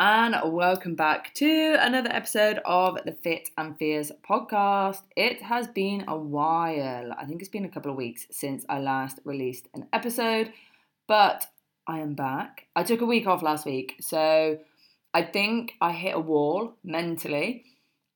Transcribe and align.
and 0.00 0.36
welcome 0.52 0.94
back 0.94 1.34
to 1.34 1.76
another 1.80 2.08
episode 2.12 2.60
of 2.64 2.96
the 3.04 3.10
Fit 3.10 3.50
and 3.58 3.76
Fears 3.76 4.12
podcast. 4.22 5.02
It 5.16 5.42
has 5.42 5.66
been 5.66 6.04
a 6.06 6.16
while, 6.16 7.12
I 7.18 7.24
think 7.24 7.40
it's 7.40 7.50
been 7.50 7.64
a 7.64 7.68
couple 7.68 7.90
of 7.90 7.96
weeks 7.96 8.24
since 8.30 8.64
I 8.68 8.78
last 8.78 9.18
released 9.24 9.66
an 9.74 9.88
episode, 9.92 10.52
but 11.08 11.48
I 11.88 11.98
am 11.98 12.14
back. 12.14 12.68
I 12.76 12.84
took 12.84 13.00
a 13.00 13.06
week 13.06 13.26
off 13.26 13.42
last 13.42 13.66
week, 13.66 13.96
so 14.00 14.60
I 15.12 15.22
think 15.24 15.72
I 15.80 15.90
hit 15.90 16.14
a 16.14 16.20
wall 16.20 16.76
mentally 16.84 17.64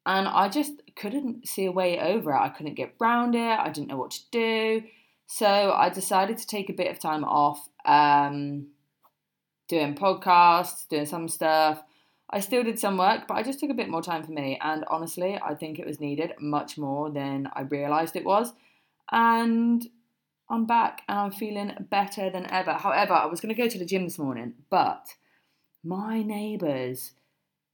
and 0.06 0.28
I 0.28 0.50
just 0.50 0.74
couldn't 0.94 1.48
see 1.48 1.64
a 1.64 1.72
way 1.72 1.98
over 1.98 2.30
it. 2.32 2.38
I 2.38 2.50
couldn't 2.50 2.74
get 2.74 2.94
round 3.00 3.34
it, 3.34 3.58
I 3.58 3.70
didn't 3.70 3.88
know 3.88 3.96
what 3.96 4.12
to 4.12 4.20
do. 4.30 4.84
So 5.26 5.72
I 5.72 5.88
decided 5.88 6.38
to 6.38 6.46
take 6.46 6.70
a 6.70 6.74
bit 6.74 6.92
of 6.92 7.00
time 7.00 7.24
off. 7.24 7.68
Um, 7.84 8.68
doing 9.72 9.94
podcasts, 9.94 10.86
doing 10.86 11.06
some 11.06 11.28
stuff. 11.28 11.82
I 12.28 12.40
still 12.40 12.62
did 12.62 12.78
some 12.78 12.98
work, 12.98 13.26
but 13.26 13.38
I 13.38 13.42
just 13.42 13.58
took 13.58 13.70
a 13.70 13.74
bit 13.74 13.88
more 13.88 14.02
time 14.02 14.22
for 14.22 14.32
me. 14.32 14.58
And 14.60 14.84
honestly, 14.90 15.40
I 15.42 15.54
think 15.54 15.78
it 15.78 15.86
was 15.86 15.98
needed 15.98 16.34
much 16.38 16.76
more 16.76 17.10
than 17.10 17.48
I 17.54 17.62
realised 17.62 18.14
it 18.14 18.24
was. 18.26 18.52
And 19.10 19.86
I'm 20.50 20.66
back 20.66 21.00
and 21.08 21.18
I'm 21.18 21.32
feeling 21.32 21.72
better 21.88 22.28
than 22.28 22.50
ever. 22.50 22.72
However, 22.72 23.14
I 23.14 23.24
was 23.24 23.40
going 23.40 23.54
to 23.54 23.62
go 23.62 23.66
to 23.66 23.78
the 23.78 23.86
gym 23.86 24.04
this 24.04 24.18
morning, 24.18 24.52
but 24.68 25.06
my 25.82 26.22
neighbours, 26.22 27.12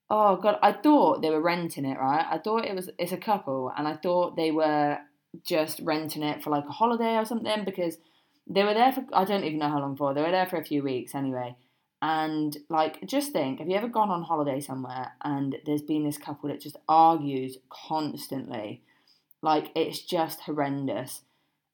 oh 0.09 0.37
God, 0.37 0.61
I 0.63 0.71
thought 0.71 1.21
they 1.21 1.31
were 1.31 1.43
renting 1.43 1.85
it, 1.85 1.99
right? 1.99 2.27
I 2.31 2.39
thought 2.39 2.65
it 2.65 2.77
was, 2.77 2.91
it's 2.97 3.11
a 3.11 3.17
couple, 3.17 3.73
and 3.77 3.89
I 3.89 3.97
thought 3.97 4.37
they 4.37 4.53
were 4.53 4.99
just 5.45 5.81
renting 5.81 6.23
it 6.23 6.45
for 6.45 6.51
like 6.51 6.65
a 6.65 6.73
holiday 6.73 7.17
or 7.17 7.25
something 7.25 7.65
because 7.65 7.99
they 8.47 8.63
were 8.63 8.75
there 8.75 8.93
for, 8.93 9.05
I 9.13 9.25
don't 9.25 9.45
even 9.45 9.59
know 9.59 9.69
how 9.69 9.81
long 9.81 9.97
for, 9.97 10.15
they 10.15 10.23
were 10.23 10.31
there 10.31 10.47
for 10.47 10.59
a 10.59 10.65
few 10.65 10.85
weeks 10.85 11.15
anyway. 11.15 11.57
And 12.01 12.57
like, 12.69 13.05
just 13.07 13.33
think, 13.33 13.59
have 13.59 13.69
you 13.69 13.75
ever 13.75 13.89
gone 13.89 14.11
on 14.11 14.23
holiday 14.23 14.61
somewhere 14.61 15.13
and 15.23 15.57
there's 15.67 15.83
been 15.83 16.05
this 16.05 16.19
couple 16.19 16.49
that 16.49 16.61
just 16.61 16.77
argues 16.89 17.59
constantly? 17.69 18.83
Like, 19.43 19.71
it's 19.75 20.01
just 20.01 20.41
horrendous. 20.43 21.23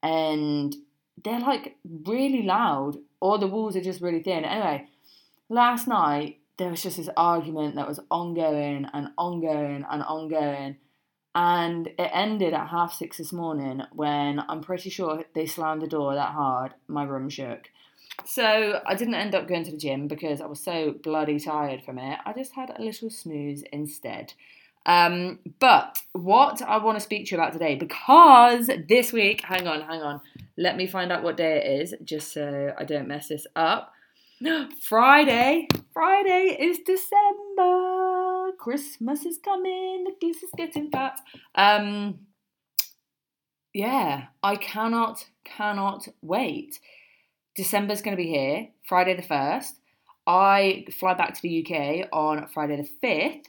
And 0.02 0.74
they're 1.22 1.40
like 1.40 1.76
really 2.06 2.42
loud, 2.42 2.96
or 3.20 3.38
the 3.38 3.46
walls 3.46 3.76
are 3.76 3.82
just 3.82 4.00
really 4.00 4.22
thin. 4.22 4.44
Anyway, 4.44 4.88
last 5.48 5.86
night 5.86 6.38
there 6.56 6.70
was 6.70 6.82
just 6.82 6.96
this 6.96 7.10
argument 7.16 7.74
that 7.76 7.88
was 7.88 8.00
ongoing 8.10 8.86
and 8.92 9.08
ongoing 9.18 9.84
and 9.90 10.02
ongoing. 10.02 10.76
And 11.34 11.88
it 11.88 12.10
ended 12.12 12.54
at 12.54 12.68
half 12.68 12.94
six 12.94 13.18
this 13.18 13.32
morning 13.32 13.82
when 13.92 14.40
I'm 14.48 14.60
pretty 14.60 14.88
sure 14.88 15.24
they 15.34 15.46
slammed 15.46 15.82
the 15.82 15.88
door 15.88 16.14
that 16.14 16.32
hard, 16.32 16.74
my 16.86 17.02
room 17.02 17.28
shook. 17.28 17.70
So 18.24 18.80
I 18.86 18.94
didn't 18.94 19.14
end 19.14 19.34
up 19.34 19.48
going 19.48 19.64
to 19.64 19.70
the 19.70 19.76
gym 19.76 20.08
because 20.08 20.40
I 20.40 20.46
was 20.46 20.62
so 20.62 20.94
bloody 21.02 21.38
tired 21.38 21.82
from 21.82 21.98
it. 21.98 22.18
I 22.24 22.32
just 22.32 22.52
had 22.52 22.70
a 22.70 22.82
little 22.82 23.10
snooze 23.10 23.62
instead. 23.72 24.34
Um, 24.86 25.38
but 25.60 25.98
what 26.12 26.60
I 26.62 26.76
want 26.78 26.98
to 26.98 27.04
speak 27.04 27.26
to 27.26 27.30
you 27.34 27.40
about 27.40 27.52
today, 27.52 27.74
because 27.74 28.70
this 28.88 29.12
week, 29.12 29.42
hang 29.42 29.66
on, 29.66 29.80
hang 29.80 30.02
on, 30.02 30.20
let 30.58 30.76
me 30.76 30.86
find 30.86 31.10
out 31.10 31.22
what 31.22 31.36
day 31.36 31.56
it 31.56 31.80
is, 31.80 31.94
just 32.04 32.32
so 32.32 32.72
I 32.78 32.84
don't 32.84 33.08
mess 33.08 33.28
this 33.28 33.46
up. 33.56 33.92
Friday, 34.82 35.68
Friday 35.92 36.56
is 36.60 36.80
December. 36.84 38.52
Christmas 38.58 39.24
is 39.24 39.38
coming. 39.38 40.04
The 40.04 40.12
geese 40.20 40.42
is 40.42 40.50
getting 40.56 40.90
fat. 40.90 41.18
Um, 41.54 42.20
yeah, 43.72 44.26
I 44.42 44.56
cannot, 44.56 45.26
cannot 45.44 46.08
wait. 46.20 46.78
December's 47.54 48.02
going 48.02 48.16
to 48.16 48.22
be 48.22 48.28
here, 48.28 48.68
Friday 48.88 49.14
the 49.14 49.22
1st. 49.22 49.72
I 50.26 50.86
fly 50.98 51.14
back 51.14 51.34
to 51.34 51.42
the 51.42 51.64
UK 51.64 52.08
on 52.12 52.48
Friday 52.48 52.76
the 52.76 53.06
5th, 53.06 53.44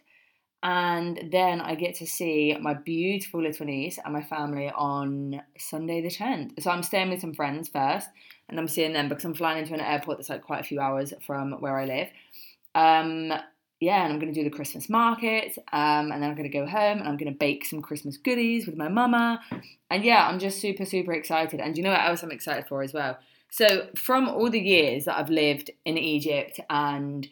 and 0.62 1.30
then 1.32 1.60
I 1.60 1.76
get 1.76 1.96
to 1.96 2.08
see 2.08 2.56
my 2.60 2.74
beautiful 2.74 3.42
little 3.42 3.66
niece 3.66 3.98
and 4.04 4.14
my 4.14 4.22
family 4.22 4.72
on 4.76 5.42
Sunday 5.58 6.02
the 6.02 6.10
10th. 6.10 6.62
So 6.62 6.70
I'm 6.70 6.84
staying 6.84 7.10
with 7.10 7.22
some 7.22 7.34
friends 7.34 7.70
first, 7.70 8.08
and 8.48 8.60
I'm 8.60 8.68
seeing 8.68 8.94
them 8.94 9.10
because 9.10 9.26
I'm 9.26 9.34
flying 9.34 9.60
into 9.60 9.74
an 9.74 9.82
airport 9.82 10.18
that's 10.18 10.30
like 10.30 10.44
quite 10.44 10.62
a 10.62 10.68
few 10.68 10.80
hours 10.80 11.14
from 11.26 11.54
where 11.54 11.78
I 11.78 11.86
live. 11.86 12.10
Um, 12.76 13.34
yeah, 13.80 14.04
and 14.04 14.14
I'm 14.14 14.20
going 14.20 14.34
to 14.34 14.40
do 14.40 14.44
the 14.44 14.56
Christmas 14.56 14.88
market, 14.88 15.58
um, 15.74 16.12
and 16.12 16.22
then 16.22 16.30
I'm 16.30 16.36
going 16.36 16.50
to 16.50 16.58
go 16.58 16.66
home 16.66 17.00
and 17.00 17.08
I'm 17.08 17.18
going 17.18 17.32
to 17.32 17.38
bake 17.38 17.66
some 17.66 17.82
Christmas 17.82 18.18
goodies 18.18 18.68
with 18.68 18.78
my 18.78 18.88
mama. 18.88 19.42
And 19.90 20.04
yeah, 20.04 20.28
I'm 20.28 20.40
just 20.40 20.60
super, 20.60 20.86
super 20.86 21.14
excited. 21.14 21.60
And 21.60 21.76
you 21.76 21.84
know 21.84 21.92
what 21.92 22.06
else 22.06 22.22
I'm 22.22 22.32
excited 22.32 22.68
for 22.68 22.84
as 22.84 22.94
well? 22.94 23.18
So, 23.52 23.88
from 23.96 24.28
all 24.28 24.50
the 24.50 24.60
years 24.60 25.06
that 25.06 25.18
I've 25.18 25.30
lived 25.30 25.72
in 25.86 25.98
Egypt 25.98 26.60
and 26.70 27.28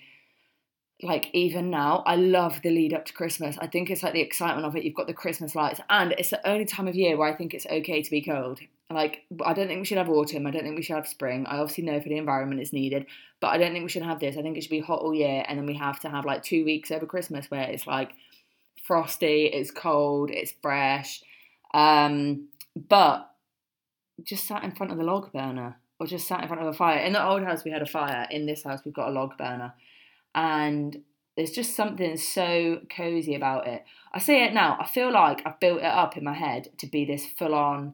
like 1.04 1.30
even 1.34 1.70
now, 1.70 2.02
I 2.06 2.16
love 2.16 2.62
the 2.62 2.70
lead 2.70 2.94
up 2.94 3.06
to 3.06 3.14
Christmas. 3.14 3.58
I 3.60 3.68
think 3.68 3.90
it's 3.90 4.04
like 4.04 4.14
the 4.14 4.22
excitement 4.22 4.66
of 4.66 4.76
it. 4.76 4.84
You've 4.84 4.96
got 4.96 5.08
the 5.08 5.14
Christmas 5.14 5.54
lights, 5.54 5.82
and 5.90 6.14
it's 6.14 6.30
the 6.30 6.48
only 6.48 6.66
time 6.66 6.88
of 6.88 6.96
year 6.96 7.18
where 7.18 7.32
I 7.32 7.36
think 7.36 7.54
it's 7.54 7.66
okay 7.66 8.02
to 8.02 8.12
be 8.12 8.22
cold. 8.22 8.60
Like, 8.90 9.24
I 9.44 9.54
don't 9.54 9.68
think 9.68 9.80
we 9.80 9.86
should 9.86 9.98
have 9.98 10.10
autumn. 10.10 10.46
I 10.46 10.52
don't 10.52 10.64
think 10.64 10.78
we 10.78 10.84
should 10.84 10.96
have 10.96 11.08
spring. 11.08 11.46
I 11.46 11.58
obviously 11.58 11.84
know 11.84 12.00
for 12.00 12.10
the 12.10 12.18
environment 12.18 12.62
it's 12.62 12.74
needed, 12.74 13.06
but 13.42 13.48
I 13.48 13.58
don't 13.58 13.74
think 13.74 13.84
we 13.84 13.90
should 13.90 14.04
have 14.04 14.20
this. 14.20 14.38
I 14.38 14.42
think 14.42 14.56
it 14.56 14.62
should 14.62 14.70
be 14.70 14.80
hot 14.80 15.02
all 15.02 15.14
year, 15.14 15.44
and 15.48 15.58
then 15.58 15.66
we 15.66 15.76
have 15.76 16.00
to 16.02 16.10
have 16.10 16.26
like 16.26 16.44
two 16.44 16.64
weeks 16.64 16.92
over 16.92 17.06
Christmas 17.06 17.52
where 17.52 17.64
it's 17.64 17.88
like 17.88 18.12
frosty, 18.84 19.46
it's 19.46 19.72
cold, 19.72 20.30
it's 20.32 20.54
fresh. 20.62 21.22
Um, 21.74 22.50
but 22.76 23.30
just 24.24 24.48
sat 24.48 24.64
in 24.64 24.72
front 24.72 24.92
of 24.92 24.98
the 24.98 25.04
log 25.04 25.34
burner 25.34 25.78
or 26.04 26.08
just 26.08 26.28
sat 26.28 26.42
in 26.42 26.48
front 26.48 26.62
of 26.62 26.68
a 26.68 26.74
fire. 26.74 27.00
In 27.00 27.14
the 27.14 27.26
old 27.26 27.44
house, 27.44 27.64
we 27.64 27.72
had 27.72 27.82
a 27.82 27.86
fire. 27.86 28.28
In 28.30 28.46
this 28.46 28.64
house, 28.64 28.82
we've 28.84 28.94
got 28.94 29.08
a 29.08 29.12
log 29.12 29.38
burner. 29.38 29.74
And 30.36 31.02
there's 31.38 31.52
just 31.52 31.78
something 31.78 32.18
so 32.18 32.82
cozy 32.94 33.36
about 33.36 33.68
it. 33.68 33.86
I 34.14 34.20
say 34.20 34.44
it 34.44 34.54
now, 34.54 34.78
I 34.80 34.86
feel 34.86 35.14
like 35.14 35.42
I've 35.46 35.62
built 35.62 35.80
it 35.80 35.86
up 35.86 36.18
in 36.18 36.26
my 36.26 36.34
head 36.34 36.68
to 36.80 36.88
be 36.88 37.06
this 37.06 37.26
full 37.26 37.56
on, 37.56 37.94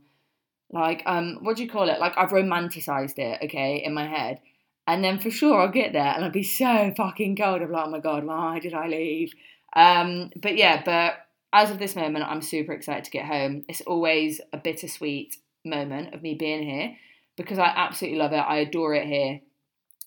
like, 0.71 1.03
um, 1.05 1.37
what 1.41 1.57
do 1.57 1.63
you 1.63 1.69
call 1.69 1.87
it? 1.87 1.99
Like, 1.99 2.13
I've 2.17 2.31
romanticized 2.31 3.19
it, 3.19 3.43
okay, 3.43 3.83
in 3.85 3.93
my 3.93 4.07
head. 4.07 4.39
And 4.87 5.03
then 5.03 5.19
for 5.19 5.29
sure 5.29 5.61
I'll 5.61 5.71
get 5.71 5.93
there 5.93 6.11
and 6.15 6.25
I'll 6.25 6.31
be 6.31 6.41
so 6.41 6.91
fucking 6.97 7.35
cold. 7.35 7.61
I'm 7.61 7.71
like, 7.71 7.85
oh 7.85 7.91
my 7.91 7.99
God, 7.99 8.23
why 8.25 8.57
did 8.57 8.73
I 8.73 8.87
leave? 8.87 9.33
Um, 9.75 10.31
but 10.35 10.57
yeah, 10.57 10.81
but 10.83 11.27
as 11.53 11.69
of 11.69 11.77
this 11.77 11.95
moment, 11.95 12.25
I'm 12.27 12.41
super 12.41 12.73
excited 12.73 13.03
to 13.03 13.11
get 13.11 13.25
home. 13.25 13.65
It's 13.69 13.81
always 13.81 14.41
a 14.51 14.57
bittersweet 14.57 15.37
moment 15.63 16.15
of 16.15 16.23
me 16.23 16.33
being 16.33 16.63
here 16.63 16.95
because 17.39 17.57
I 17.57 17.71
absolutely 17.75 18.19
love 18.19 18.33
it. 18.33 18.37
I 18.37 18.57
adore 18.57 18.93
it 18.93 19.07
here. 19.07 19.39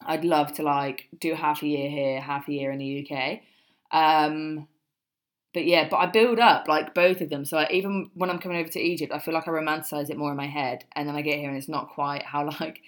I'd 0.04 0.24
love 0.24 0.52
to 0.54 0.62
like 0.62 1.08
do 1.18 1.34
half 1.34 1.62
a 1.62 1.66
year 1.66 1.88
here, 1.88 2.20
half 2.20 2.46
a 2.46 2.52
year 2.52 2.70
in 2.70 2.78
the 2.78 3.08
UK. 3.08 3.40
Um, 3.90 4.68
but 5.54 5.64
yeah, 5.64 5.88
but 5.88 5.96
I 5.96 6.06
build 6.06 6.38
up 6.38 6.68
like 6.68 6.94
both 6.94 7.20
of 7.22 7.30
them. 7.30 7.44
So 7.44 7.56
I, 7.58 7.68
even 7.70 8.10
when 8.14 8.28
I'm 8.28 8.38
coming 8.38 8.58
over 8.58 8.68
to 8.68 8.80
Egypt, 8.80 9.12
I 9.14 9.18
feel 9.18 9.32
like 9.32 9.48
I 9.48 9.50
romanticize 9.50 10.10
it 10.10 10.18
more 10.18 10.30
in 10.30 10.36
my 10.36 10.46
head, 10.46 10.84
and 10.94 11.08
then 11.08 11.16
I 11.16 11.22
get 11.22 11.38
here 11.38 11.48
and 11.48 11.56
it's 11.56 11.68
not 11.68 11.88
quite 11.88 12.22
how 12.22 12.44
like 12.60 12.80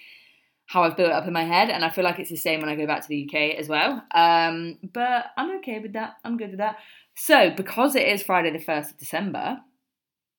how 0.67 0.83
I've 0.83 0.97
built 0.97 1.09
it 1.09 1.15
up 1.15 1.27
in 1.27 1.33
my 1.33 1.43
head. 1.43 1.69
And 1.69 1.83
I 1.83 1.89
feel 1.89 2.03
like 2.03 2.19
it's 2.19 2.29
the 2.29 2.35
same 2.35 2.59
when 2.59 2.69
I 2.69 2.75
go 2.75 2.87
back 2.87 3.01
to 3.01 3.07
the 3.07 3.27
UK 3.27 3.57
as 3.59 3.67
well. 3.67 4.03
Um, 4.13 4.77
but 4.93 5.25
I'm 5.37 5.57
okay 5.57 5.79
with 5.79 5.93
that. 5.93 6.17
I'm 6.23 6.37
good 6.37 6.51
with 6.51 6.59
that. 6.59 6.77
So 7.15 7.49
because 7.49 7.95
it 7.95 8.07
is 8.07 8.23
Friday 8.23 8.51
the 8.51 8.63
first 8.63 8.91
of 8.91 8.97
December, 8.97 9.59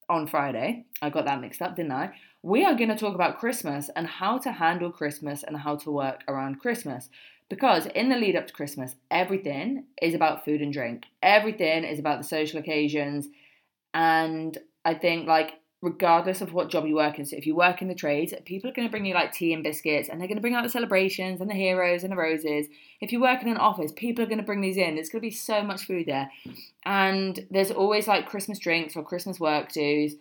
on 0.09 0.27
Friday, 0.27 0.87
I 1.03 1.11
got 1.11 1.25
that 1.25 1.41
mixed 1.41 1.63
up, 1.63 1.77
didn't 1.77 1.93
I? 1.93 2.13
we 2.47 2.65
are 2.65 2.77
going 2.77 2.91
to 2.91 2.97
talk 2.97 3.17
about 3.17 3.41
Christmas 3.41 3.91
and 3.97 4.07
how 4.07 4.39
to 4.39 4.53
handle 4.53 4.93
Christmas 4.93 5.43
and 5.43 5.57
how 5.57 5.75
to 5.75 5.91
work 5.91 6.23
around 6.29 6.61
Christmas. 6.61 7.09
Because 7.51 7.87
in 7.87 8.09
the 8.09 8.17
lead 8.17 8.37
up 8.37 8.47
to 8.47 8.53
Christmas, 8.53 8.95
everything 9.11 9.87
is 10.01 10.15
about 10.15 10.45
food 10.45 10.61
and 10.63 10.73
drink, 10.73 11.07
everything 11.25 11.83
is 11.83 11.99
about 11.99 12.19
the 12.19 12.29
social 12.29 12.61
occasions. 12.61 13.27
And 13.95 14.57
I 14.85 14.95
think, 14.95 15.27
like, 15.27 15.55
regardless 15.83 16.41
of 16.41 16.53
what 16.53 16.71
job 16.71 16.87
you 16.87 16.95
work 16.95 17.19
in, 17.19 17.27
so 17.27 17.37
if 17.37 17.47
you 17.47 17.55
work 17.55 17.83
in 17.83 17.89
the 17.89 17.95
trades, 17.95 18.33
people 18.45 18.71
are 18.71 18.73
going 18.73 18.89
to 18.89 18.91
bring 18.91 19.05
you 19.05 19.15
like 19.15 19.33
tea 19.33 19.53
and 19.53 19.63
biscuits 19.63 20.09
and 20.09 20.21
they're 20.21 20.29
going 20.29 20.39
to 20.39 20.43
bring 20.43 20.55
out 20.55 20.63
the 20.63 20.71
celebrations 20.71 21.41
and 21.41 21.51
the 21.51 21.55
heroes 21.55 22.03
and 22.03 22.13
the 22.13 22.17
roses. 22.17 22.67
If 23.01 23.13
you 23.13 23.21
work 23.21 23.43
in 23.43 23.49
an 23.49 23.59
office, 23.59 23.93
people 23.95 24.25
are 24.25 24.29
going 24.29 24.39
to 24.39 24.45
bring 24.45 24.63
these 24.63 24.77
in. 24.77 24.95
There's 24.95 25.11
going 25.11 25.21
to 25.21 25.29
be 25.29 25.31
so 25.31 25.63
much 25.63 25.85
food 25.85 26.07
there. 26.07 26.31
And 26.85 27.47
there's 27.51 27.71
always 27.71 28.09
like 28.09 28.29
Christmas 28.29 28.59
drinks 28.59 28.97
or 28.97 29.05
Christmas 29.05 29.39
work 29.39 29.71
dues. 29.71 30.15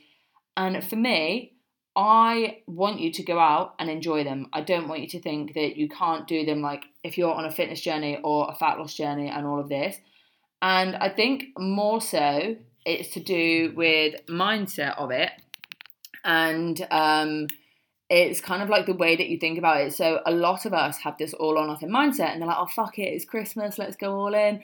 And 0.57 0.83
for 0.83 0.97
me, 0.97 1.53
I 1.95 2.57
want 2.67 2.99
you 2.99 3.11
to 3.13 3.23
go 3.23 3.39
out 3.39 3.75
and 3.79 3.89
enjoy 3.89 4.25
them. 4.25 4.47
I 4.51 4.61
don't 4.61 4.89
want 4.89 5.01
you 5.01 5.07
to 5.09 5.21
think 5.21 5.53
that 5.53 5.77
you 5.77 5.87
can't 5.87 6.27
do 6.27 6.45
them 6.45 6.61
like 6.61 6.83
if 7.03 7.17
you're 7.17 7.33
on 7.33 7.45
a 7.45 7.51
fitness 7.51 7.79
journey 7.79 8.19
or 8.23 8.49
a 8.49 8.55
fat 8.55 8.77
loss 8.77 8.93
journey 8.93 9.29
and 9.29 9.45
all 9.45 9.59
of 9.59 9.69
this. 9.69 9.97
And 10.61 10.95
I 10.97 11.09
think 11.09 11.57
more 11.57 12.01
so 12.01 12.57
it's 12.85 13.09
to 13.13 13.19
do 13.19 13.73
with 13.75 14.25
mindset 14.27 14.97
of 14.97 15.11
it. 15.11 15.31
And 16.25 16.85
um, 16.91 17.47
it's 18.09 18.41
kind 18.41 18.61
of 18.61 18.69
like 18.69 18.85
the 18.87 18.93
way 18.93 19.15
that 19.15 19.29
you 19.29 19.37
think 19.37 19.57
about 19.57 19.81
it. 19.81 19.93
So 19.93 20.21
a 20.25 20.31
lot 20.31 20.65
of 20.65 20.73
us 20.73 20.97
have 20.99 21.17
this 21.17 21.33
all 21.33 21.57
or 21.57 21.65
nothing 21.67 21.89
mindset 21.89 22.33
and 22.33 22.41
they're 22.41 22.47
like, 22.47 22.57
oh, 22.59 22.65
fuck 22.67 22.99
it, 22.99 23.13
it's 23.13 23.25
Christmas, 23.25 23.77
let's 23.77 23.95
go 23.95 24.19
all 24.19 24.33
in. 24.33 24.63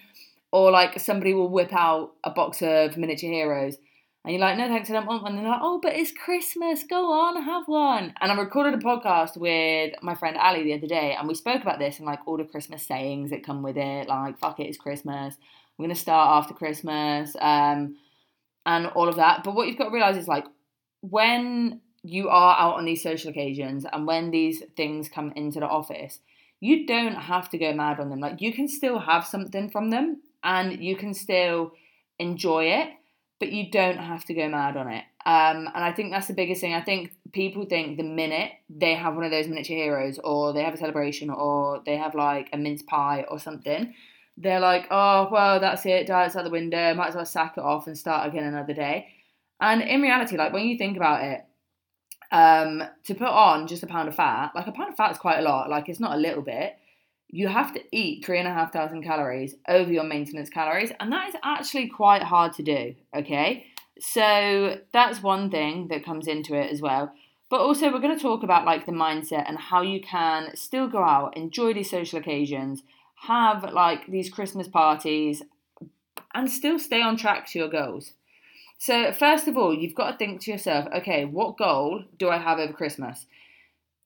Or 0.51 0.71
like 0.71 0.99
somebody 0.99 1.33
will 1.33 1.49
whip 1.49 1.73
out 1.73 2.11
a 2.23 2.31
box 2.31 2.61
of 2.61 2.97
miniature 2.97 3.29
heroes 3.29 3.77
And 4.23 4.33
you're 4.33 4.41
like, 4.41 4.57
no, 4.57 4.67
thanks, 4.67 4.89
I 4.89 4.93
don't 4.93 5.07
want 5.07 5.23
one. 5.23 5.35
And 5.35 5.43
they're 5.43 5.51
like, 5.51 5.61
oh, 5.63 5.79
but 5.81 5.95
it's 5.95 6.11
Christmas. 6.11 6.83
Go 6.83 7.11
on, 7.11 7.41
have 7.41 7.67
one. 7.67 8.13
And 8.21 8.31
I 8.31 8.35
recorded 8.35 8.75
a 8.75 8.77
podcast 8.77 9.35
with 9.35 9.95
my 10.03 10.13
friend 10.13 10.37
Ali 10.37 10.63
the 10.63 10.75
other 10.75 10.85
day, 10.85 11.15
and 11.17 11.27
we 11.27 11.33
spoke 11.33 11.63
about 11.63 11.79
this 11.79 11.97
and 11.97 12.05
like 12.05 12.19
all 12.27 12.37
the 12.37 12.43
Christmas 12.43 12.85
sayings 12.85 13.31
that 13.31 13.43
come 13.43 13.63
with 13.63 13.77
it. 13.77 14.07
Like, 14.07 14.37
fuck 14.37 14.59
it, 14.59 14.67
it's 14.67 14.77
Christmas. 14.77 15.35
We're 15.77 15.87
to 15.87 15.95
start 15.95 16.43
after 16.43 16.53
Christmas, 16.53 17.35
um, 17.41 17.95
and 18.67 18.85
all 18.87 19.09
of 19.09 19.15
that. 19.15 19.43
But 19.43 19.55
what 19.55 19.67
you've 19.67 19.77
got 19.77 19.85
to 19.85 19.91
realize 19.91 20.17
is 20.17 20.27
like, 20.27 20.45
when 21.01 21.81
you 22.03 22.29
are 22.29 22.57
out 22.57 22.75
on 22.75 22.85
these 22.85 23.03
social 23.03 23.29
occasions 23.29 23.85
and 23.91 24.07
when 24.07 24.31
these 24.31 24.63
things 24.75 25.09
come 25.09 25.31
into 25.35 25.59
the 25.59 25.67
office, 25.67 26.19
you 26.59 26.85
don't 26.87 27.15
have 27.15 27.49
to 27.49 27.57
go 27.57 27.73
mad 27.73 27.99
on 27.99 28.09
them. 28.09 28.19
Like, 28.19 28.41
you 28.41 28.53
can 28.53 28.67
still 28.67 28.99
have 28.99 29.25
something 29.25 29.69
from 29.69 29.89
them 29.89 30.21
and 30.43 30.81
you 30.83 30.95
can 30.95 31.13
still 31.13 31.73
enjoy 32.19 32.65
it 32.65 32.89
but 33.41 33.51
you 33.51 33.71
don't 33.71 33.97
have 33.97 34.23
to 34.23 34.35
go 34.35 34.47
mad 34.47 34.77
on 34.77 34.87
it. 34.87 35.03
Um, 35.25 35.67
and 35.73 35.83
I 35.83 35.91
think 35.91 36.11
that's 36.11 36.27
the 36.27 36.33
biggest 36.35 36.61
thing. 36.61 36.75
I 36.75 36.81
think 36.81 37.11
people 37.33 37.65
think 37.65 37.97
the 37.97 38.03
minute 38.03 38.51
they 38.69 38.93
have 38.93 39.15
one 39.15 39.23
of 39.23 39.31
those 39.31 39.47
miniature 39.47 39.77
heroes, 39.77 40.19
or 40.23 40.53
they 40.53 40.63
have 40.63 40.75
a 40.75 40.77
celebration, 40.77 41.31
or 41.31 41.81
they 41.83 41.97
have 41.97 42.13
like 42.13 42.49
a 42.53 42.57
mince 42.57 42.83
pie 42.83 43.25
or 43.27 43.39
something, 43.39 43.95
they're 44.37 44.59
like, 44.59 44.85
oh, 44.91 45.27
well, 45.31 45.59
that's 45.59 45.87
it, 45.87 46.05
diet's 46.05 46.35
out 46.35 46.43
the 46.43 46.51
window, 46.51 46.93
might 46.93 47.09
as 47.09 47.15
well 47.15 47.25
sack 47.25 47.55
it 47.57 47.63
off 47.63 47.87
and 47.87 47.97
start 47.97 48.27
again 48.27 48.43
another 48.43 48.75
day. 48.75 49.07
And 49.61 49.81
in 49.81 50.01
reality, 50.01 50.35
like 50.35 50.51
when 50.51 50.67
you 50.67 50.77
think 50.77 50.97
about 50.97 51.23
it, 51.23 51.45
um, 52.31 52.83
to 53.05 53.13
put 53.13 53.27
on 53.27 53.67
just 53.67 53.83
a 53.83 53.87
pound 53.87 54.09
of 54.09 54.15
fat, 54.15 54.51
like 54.55 54.67
a 54.67 54.71
pound 54.71 54.89
of 54.89 54.95
fat 54.95 55.11
is 55.11 55.17
quite 55.17 55.39
a 55.39 55.43
lot, 55.43 55.69
like 55.69 55.87
it's 55.87 55.99
not 55.99 56.17
a 56.17 56.19
little 56.19 56.41
bit 56.41 56.75
you 57.31 57.47
have 57.47 57.73
to 57.73 57.81
eat 57.91 58.25
three 58.25 58.37
and 58.37 58.47
a 58.47 58.53
half 58.53 58.73
thousand 58.73 59.03
calories 59.03 59.55
over 59.67 59.91
your 59.91 60.03
maintenance 60.03 60.49
calories, 60.49 60.91
and 60.99 61.11
that 61.11 61.29
is 61.29 61.35
actually 61.43 61.87
quite 61.87 62.21
hard 62.21 62.53
to 62.53 62.63
do. 62.63 62.93
Okay, 63.15 63.65
so 63.99 64.79
that's 64.91 65.23
one 65.23 65.49
thing 65.49 65.87
that 65.87 66.05
comes 66.05 66.27
into 66.27 66.53
it 66.53 66.69
as 66.71 66.81
well. 66.81 67.13
But 67.49 67.61
also, 67.61 67.91
we're 67.91 67.99
going 67.99 68.15
to 68.15 68.21
talk 68.21 68.43
about 68.43 68.65
like 68.65 68.85
the 68.85 68.91
mindset 68.91 69.45
and 69.47 69.57
how 69.57 69.81
you 69.81 70.01
can 70.01 70.55
still 70.55 70.87
go 70.87 71.03
out, 71.03 71.37
enjoy 71.37 71.73
these 71.73 71.89
social 71.89 72.19
occasions, 72.19 72.83
have 73.15 73.63
like 73.71 74.07
these 74.07 74.29
Christmas 74.29 74.67
parties, 74.67 75.41
and 76.33 76.51
still 76.51 76.79
stay 76.79 77.01
on 77.01 77.15
track 77.15 77.47
to 77.47 77.59
your 77.59 77.69
goals. 77.69 78.11
So, 78.81 79.11
first 79.11 79.47
of 79.47 79.57
all, 79.57 79.75
you've 79.75 79.93
got 79.93 80.09
to 80.09 80.17
think 80.17 80.41
to 80.41 80.51
yourself, 80.51 80.87
okay, 80.91 81.23
what 81.23 81.55
goal 81.55 82.03
do 82.17 82.29
I 82.29 82.39
have 82.39 82.57
over 82.57 82.73
Christmas? 82.73 83.27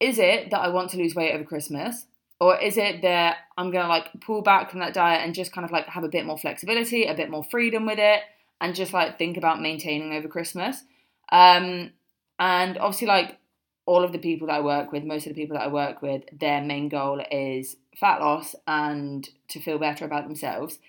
Is 0.02 0.20
it 0.20 0.52
that 0.52 0.60
I 0.60 0.68
want 0.68 0.90
to 0.90 0.98
lose 0.98 1.16
weight 1.16 1.32
over 1.32 1.46
Christmas? 1.46 2.08
Or 2.42 2.60
is 2.60 2.76
it 2.76 3.02
that 3.02 3.38
I'm 3.58 3.72
going 3.72 3.86
to 3.86 3.88
like 3.88 4.10
pull 4.20 4.42
back 4.42 4.70
from 4.70 4.82
that 4.82 4.94
diet 4.94 5.22
and 5.24 5.34
just 5.34 5.54
kind 5.54 5.64
of 5.64 5.72
like 5.72 5.86
have 5.86 6.04
a 6.04 6.10
bit 6.10 6.26
more 6.26 6.38
flexibility, 6.38 7.06
a 7.06 7.14
bit 7.14 7.30
more 7.30 7.42
freedom 7.42 7.86
with 7.86 8.00
it, 8.00 8.20
and 8.60 8.76
just 8.76 8.92
like 8.92 9.18
think 9.18 9.38
about 9.38 9.62
maintaining 9.62 10.14
over 10.14 10.28
Christmas? 10.28 10.84
Um, 11.32 11.92
and 12.38 12.78
obviously, 12.78 13.08
like 13.08 13.38
all 13.86 14.04
of 14.04 14.12
the 14.12 14.20
people 14.20 14.48
that 14.48 14.58
I 14.58 14.62
work 14.62 14.92
with, 14.92 15.06
most 15.06 15.26
of 15.26 15.34
the 15.34 15.42
people 15.42 15.56
that 15.56 15.64
I 15.64 15.72
work 15.72 16.02
with, 16.02 16.24
their 16.38 16.62
main 16.62 16.90
goal 16.90 17.24
is 17.32 17.78
fat 17.98 18.20
loss 18.20 18.56
and 18.68 19.30
to 19.48 19.62
feel 19.62 19.80
better 19.80 20.04
about 20.04 20.28
themselves. 20.28 20.80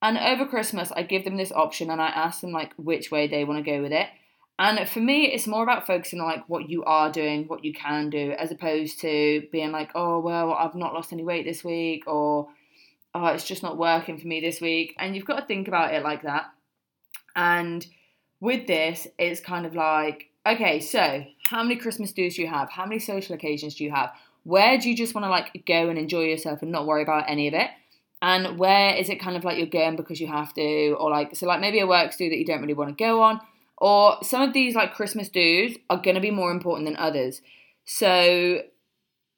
And 0.00 0.16
over 0.16 0.46
Christmas, 0.46 0.92
I 0.92 1.02
give 1.02 1.24
them 1.24 1.36
this 1.36 1.52
option 1.52 1.90
and 1.90 2.00
I 2.00 2.06
ask 2.06 2.40
them 2.40 2.52
like 2.52 2.72
which 2.76 3.10
way 3.10 3.26
they 3.26 3.44
want 3.44 3.64
to 3.64 3.70
go 3.70 3.82
with 3.82 3.92
it. 3.92 4.06
And 4.58 4.88
for 4.88 5.00
me, 5.00 5.26
it's 5.26 5.46
more 5.46 5.62
about 5.62 5.86
focusing 5.86 6.20
on 6.20 6.26
like 6.26 6.48
what 6.48 6.68
you 6.68 6.84
are 6.84 7.12
doing, 7.12 7.46
what 7.46 7.64
you 7.64 7.72
can 7.72 8.10
do, 8.10 8.32
as 8.32 8.50
opposed 8.50 9.00
to 9.00 9.46
being 9.52 9.70
like, 9.70 9.90
oh 9.94 10.18
well, 10.18 10.52
I've 10.52 10.74
not 10.74 10.94
lost 10.94 11.12
any 11.12 11.22
weight 11.22 11.44
this 11.44 11.62
week, 11.62 12.04
or 12.06 12.48
oh, 13.14 13.26
it's 13.26 13.44
just 13.46 13.62
not 13.62 13.78
working 13.78 14.18
for 14.18 14.26
me 14.26 14.40
this 14.40 14.60
week. 14.60 14.94
And 14.98 15.14
you've 15.14 15.24
got 15.24 15.40
to 15.40 15.46
think 15.46 15.68
about 15.68 15.94
it 15.94 16.02
like 16.02 16.22
that. 16.22 16.46
And 17.36 17.86
with 18.40 18.66
this, 18.66 19.06
it's 19.16 19.40
kind 19.40 19.64
of 19.64 19.74
like, 19.76 20.30
okay, 20.44 20.80
so 20.80 21.24
how 21.44 21.62
many 21.62 21.76
Christmas 21.76 22.12
dues 22.12 22.34
do 22.34 22.42
you 22.42 22.48
have? 22.48 22.70
How 22.70 22.84
many 22.84 22.98
social 22.98 23.36
occasions 23.36 23.76
do 23.76 23.84
you 23.84 23.92
have? 23.92 24.10
Where 24.42 24.78
do 24.78 24.88
you 24.88 24.96
just 24.96 25.14
want 25.14 25.24
to 25.24 25.30
like 25.30 25.64
go 25.66 25.88
and 25.88 25.98
enjoy 25.98 26.22
yourself 26.22 26.62
and 26.62 26.72
not 26.72 26.86
worry 26.86 27.02
about 27.02 27.24
any 27.28 27.46
of 27.46 27.54
it? 27.54 27.70
And 28.20 28.58
where 28.58 28.94
is 28.94 29.08
it 29.08 29.20
kind 29.20 29.36
of 29.36 29.44
like 29.44 29.58
you're 29.58 29.66
going 29.66 29.96
because 29.96 30.20
you 30.20 30.26
have 30.26 30.52
to, 30.54 30.96
or 30.98 31.10
like 31.10 31.36
so 31.36 31.46
like 31.46 31.60
maybe 31.60 31.80
a 31.80 31.86
work 31.86 32.16
do 32.16 32.28
that 32.28 32.36
you 32.36 32.44
don't 32.44 32.60
really 32.60 32.74
want 32.74 32.90
to 32.90 33.04
go 33.04 33.22
on 33.22 33.40
or 33.80 34.18
some 34.22 34.42
of 34.42 34.52
these 34.52 34.74
like 34.74 34.94
Christmas 34.94 35.28
dues 35.28 35.76
are 35.88 35.98
going 35.98 36.16
to 36.16 36.20
be 36.20 36.30
more 36.30 36.50
important 36.50 36.86
than 36.86 36.96
others. 36.96 37.40
So 37.84 38.62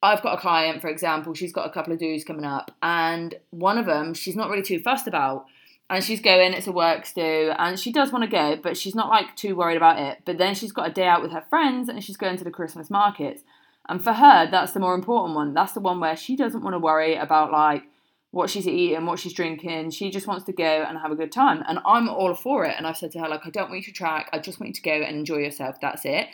I've 0.03 0.23
got 0.23 0.39
a 0.39 0.41
client, 0.41 0.81
for 0.81 0.89
example, 0.89 1.35
she's 1.35 1.53
got 1.53 1.67
a 1.67 1.73
couple 1.73 1.93
of 1.93 1.99
dues 1.99 2.25
coming 2.25 2.45
up, 2.45 2.75
and 2.83 3.35
one 3.51 3.79
of 3.79 3.87
them 3.87 4.15
she's 4.15 4.37
not 4.37 4.49
really 4.51 4.63
too 4.63 4.81
fussed 4.81 5.07
about. 5.07 5.47
And 5.91 6.05
she's 6.05 6.21
going, 6.21 6.53
it's 6.53 6.69
a 6.69 6.73
works 6.73 7.13
do, 7.13 7.53
and 7.59 7.79
she 7.79 7.91
does 7.91 8.13
want 8.13 8.23
to 8.23 8.31
go, 8.31 8.55
but 8.55 8.77
she's 8.77 8.95
not 8.95 9.09
like 9.09 9.35
too 9.35 9.57
worried 9.57 9.77
about 9.77 9.99
it. 9.99 10.19
But 10.25 10.39
then 10.39 10.55
she's 10.55 10.71
got 10.71 10.89
a 10.89 10.93
day 10.93 11.07
out 11.07 11.21
with 11.21 11.33
her 11.33 11.45
friends 11.51 11.89
and 11.89 12.03
she's 12.03 12.17
going 12.17 12.37
to 12.37 12.45
the 12.45 12.51
Christmas 12.53 12.91
markets. 12.91 13.43
And 13.89 14.01
for 14.01 14.13
her, 14.13 14.49
that's 14.49 14.71
the 14.71 14.79
more 14.79 14.95
important 14.95 15.35
one. 15.35 15.53
That's 15.53 15.73
the 15.73 15.81
one 15.81 15.99
where 15.99 16.17
she 16.17 16.37
doesn't 16.37 16.63
want 16.63 16.75
to 16.75 16.79
worry 16.79 17.17
about 17.17 17.51
like 17.51 17.83
what 18.31 18.49
she's 18.49 18.69
eating, 18.69 19.07
what 19.07 19.19
she's 19.19 19.33
drinking. 19.33 19.91
She 19.91 20.11
just 20.11 20.27
wants 20.27 20.45
to 20.45 20.53
go 20.53 20.65
and 20.65 20.99
have 20.99 21.11
a 21.11 21.17
good 21.17 21.33
time. 21.33 21.65
And 21.67 21.81
I'm 21.85 22.09
all 22.09 22.35
for 22.35 22.65
it. 22.65 22.75
And 22.77 22.87
I've 22.87 22.97
said 22.97 23.11
to 23.13 23.21
her, 23.21 23.29
like, 23.29 23.45
I 23.45 23.51
don't 23.51 23.69
want 23.69 23.81
you 23.81 23.93
to 23.93 23.93
track. 23.93 24.31
I 24.33 24.39
just 24.39 24.61
want 24.61 24.69
you 24.69 24.75
to 24.75 24.83
go 24.83 25.05
and 25.05 25.17
enjoy 25.17 25.39
yourself. 25.39 25.81
That's 25.81 26.05
it. 26.05 26.29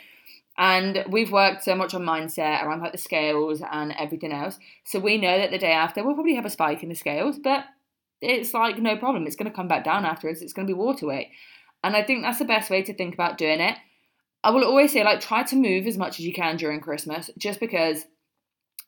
And 0.59 1.03
we've 1.09 1.31
worked 1.31 1.63
so 1.63 1.75
much 1.75 1.93
on 1.93 2.03
mindset 2.03 2.63
around 2.63 2.81
like 2.81 2.91
the 2.91 2.97
scales 2.97 3.61
and 3.71 3.93
everything 3.97 4.31
else. 4.31 4.57
So 4.85 4.99
we 4.99 5.17
know 5.17 5.37
that 5.37 5.51
the 5.51 5.57
day 5.59 5.71
after 5.71 6.03
we'll 6.03 6.15
probably 6.15 6.35
have 6.35 6.45
a 6.45 6.49
spike 6.49 6.81
in 6.81 6.89
the 6.89 6.95
scales, 6.95 7.37
but 7.37 7.65
it's 8.21 8.53
like 8.53 8.79
no 8.79 8.97
problem. 8.97 9.27
It's 9.27 9.35
going 9.35 9.49
to 9.49 9.55
come 9.55 9.67
back 9.67 9.83
down 9.83 10.05
afterwards. 10.05 10.41
It's 10.41 10.53
going 10.53 10.67
to 10.67 10.73
be 10.73 10.79
water 10.79 11.07
weight. 11.07 11.29
And 11.83 11.95
I 11.95 12.03
think 12.03 12.23
that's 12.23 12.39
the 12.39 12.45
best 12.45 12.71
way 12.71 12.81
to 12.83 12.93
think 12.93 13.13
about 13.13 13.37
doing 13.37 13.59
it. 13.59 13.77
I 14.43 14.51
will 14.51 14.63
always 14.63 14.93
say, 14.93 15.03
like, 15.03 15.19
try 15.19 15.43
to 15.43 15.55
move 15.55 15.85
as 15.85 15.97
much 15.97 16.19
as 16.19 16.25
you 16.25 16.33
can 16.33 16.57
during 16.57 16.79
Christmas, 16.79 17.29
just 17.37 17.59
because 17.59 18.05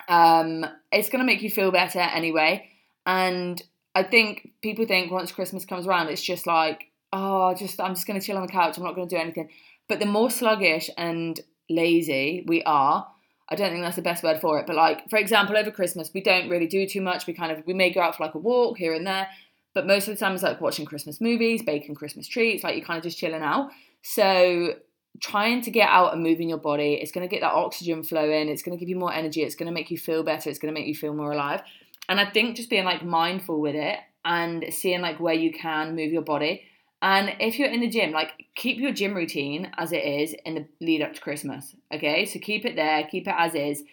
um, 0.08 0.66
it's 0.92 1.10
going 1.10 1.20
to 1.20 1.26
make 1.26 1.42
you 1.42 1.50
feel 1.52 1.72
better 1.72 2.00
anyway. 2.00 2.70
And 3.10 3.60
I 3.96 4.04
think 4.04 4.52
people 4.62 4.86
think 4.86 5.12
once 5.12 5.32
Christmas 5.32 5.66
comes 5.66 5.88
around, 5.88 6.10
it's 6.10 6.22
just 6.22 6.46
like, 6.46 6.92
oh, 7.12 7.56
just 7.56 7.80
I'm 7.82 7.96
just 7.96 8.06
going 8.06 8.20
to 8.20 8.26
chill 8.26 8.38
on 8.38 8.46
the 8.46 8.52
couch. 8.52 8.78
I'm 8.78 8.84
not 8.84 8.94
going 8.94 9.10
to 9.10 9.16
do 9.16 9.20
anything. 9.20 9.50
But 9.88 10.00
the 10.00 10.06
more 10.06 10.30
sluggish 10.30 10.92
and 10.96 11.40
lazy 11.72 12.46
we 12.48 12.62
are, 12.64 13.08
I 13.50 13.56
don't 13.56 13.72
think 13.72 13.82
that's 13.82 13.96
the 13.96 14.04
best 14.04 14.24
word 14.24 14.40
for 14.40 14.60
it. 14.60 14.68
But 14.68 14.76
like, 14.76 15.10
for 15.10 15.18
example, 15.18 15.58
over 15.58 15.72
Christmas, 15.72 16.12
we 16.14 16.22
don't 16.22 16.50
really 16.50 16.68
do 16.68 16.86
too 16.86 17.02
much. 17.02 17.26
We 17.26 17.34
kind 17.34 17.52
of 17.52 17.66
we 17.66 17.74
may 17.74 17.90
go 17.92 18.00
out 18.00 18.16
for 18.16 18.24
like 18.24 18.36
a 18.36 18.38
walk 18.38 18.78
here 18.78 18.94
and 18.94 19.08
there, 19.08 19.28
but 19.74 19.88
most 19.88 20.08
of 20.08 20.14
the 20.14 20.20
time 20.24 20.34
it's 20.34 20.44
like 20.44 20.62
watching 20.62 20.86
Christmas 20.86 21.20
movies, 21.20 21.64
baking 21.64 21.96
Christmas 21.96 22.28
treats. 22.28 22.64
Like 22.64 22.76
you're 22.76 22.86
kind 22.86 23.00
of 23.00 23.04
just 23.04 23.18
chilling 23.18 23.42
out. 23.42 23.72
So 24.04 24.76
trying 25.20 25.62
to 25.64 25.72
get 25.72 25.90
out 25.90 26.14
and 26.14 26.22
moving 26.22 26.48
your 26.48 26.60
body, 26.60 26.94
it's 26.94 27.12
going 27.12 27.28
to 27.28 27.36
get 27.36 27.42
that 27.42 27.54
oxygen 27.54 28.04
flowing. 28.04 28.50
It's 28.50 28.62
going 28.62 28.78
to 28.78 28.80
give 28.80 28.88
you 28.88 29.00
more 29.00 29.12
energy. 29.12 29.42
It's 29.42 29.56
going 29.56 29.66
to 29.66 29.74
make 29.74 29.90
you 29.90 29.98
feel 29.98 30.22
better. 30.22 30.48
It's 30.48 30.60
going 30.60 30.72
to 30.72 30.80
make 30.80 30.88
you 30.88 30.96
feel 30.96 31.16
more 31.16 31.32
alive. 31.32 31.64
And 32.10 32.20
I 32.20 32.30
think 32.30 32.58
just 32.58 32.72
being 32.72 32.86
like 32.86 33.06
mindful 33.06 33.62
with 33.62 33.76
it 33.76 34.00
and 34.26 34.66
seeing 34.72 35.00
like 35.00 35.20
where 35.20 35.34
you 35.34 35.54
can 35.54 35.96
move 35.96 36.12
your 36.12 36.24
body. 36.24 36.64
And 37.02 37.34
if 37.40 37.58
you're 37.58 37.70
in 37.70 37.80
the 37.80 37.88
gym, 37.88 38.12
like 38.12 38.32
keep 38.56 38.78
your 38.78 38.92
gym 38.92 39.14
routine 39.14 39.72
as 39.78 39.94
it 39.94 40.04
is 40.04 40.36
in 40.44 40.56
the 40.56 40.66
lead 40.82 41.04
up 41.04 41.14
to 41.14 41.22
Christmas. 41.22 41.76
Okay, 41.94 42.26
so 42.26 42.40
keep 42.40 42.66
it 42.66 42.76
there, 42.76 43.08
keep 43.10 43.28
it 43.28 43.36
as 43.38 43.56
is. 43.56 43.84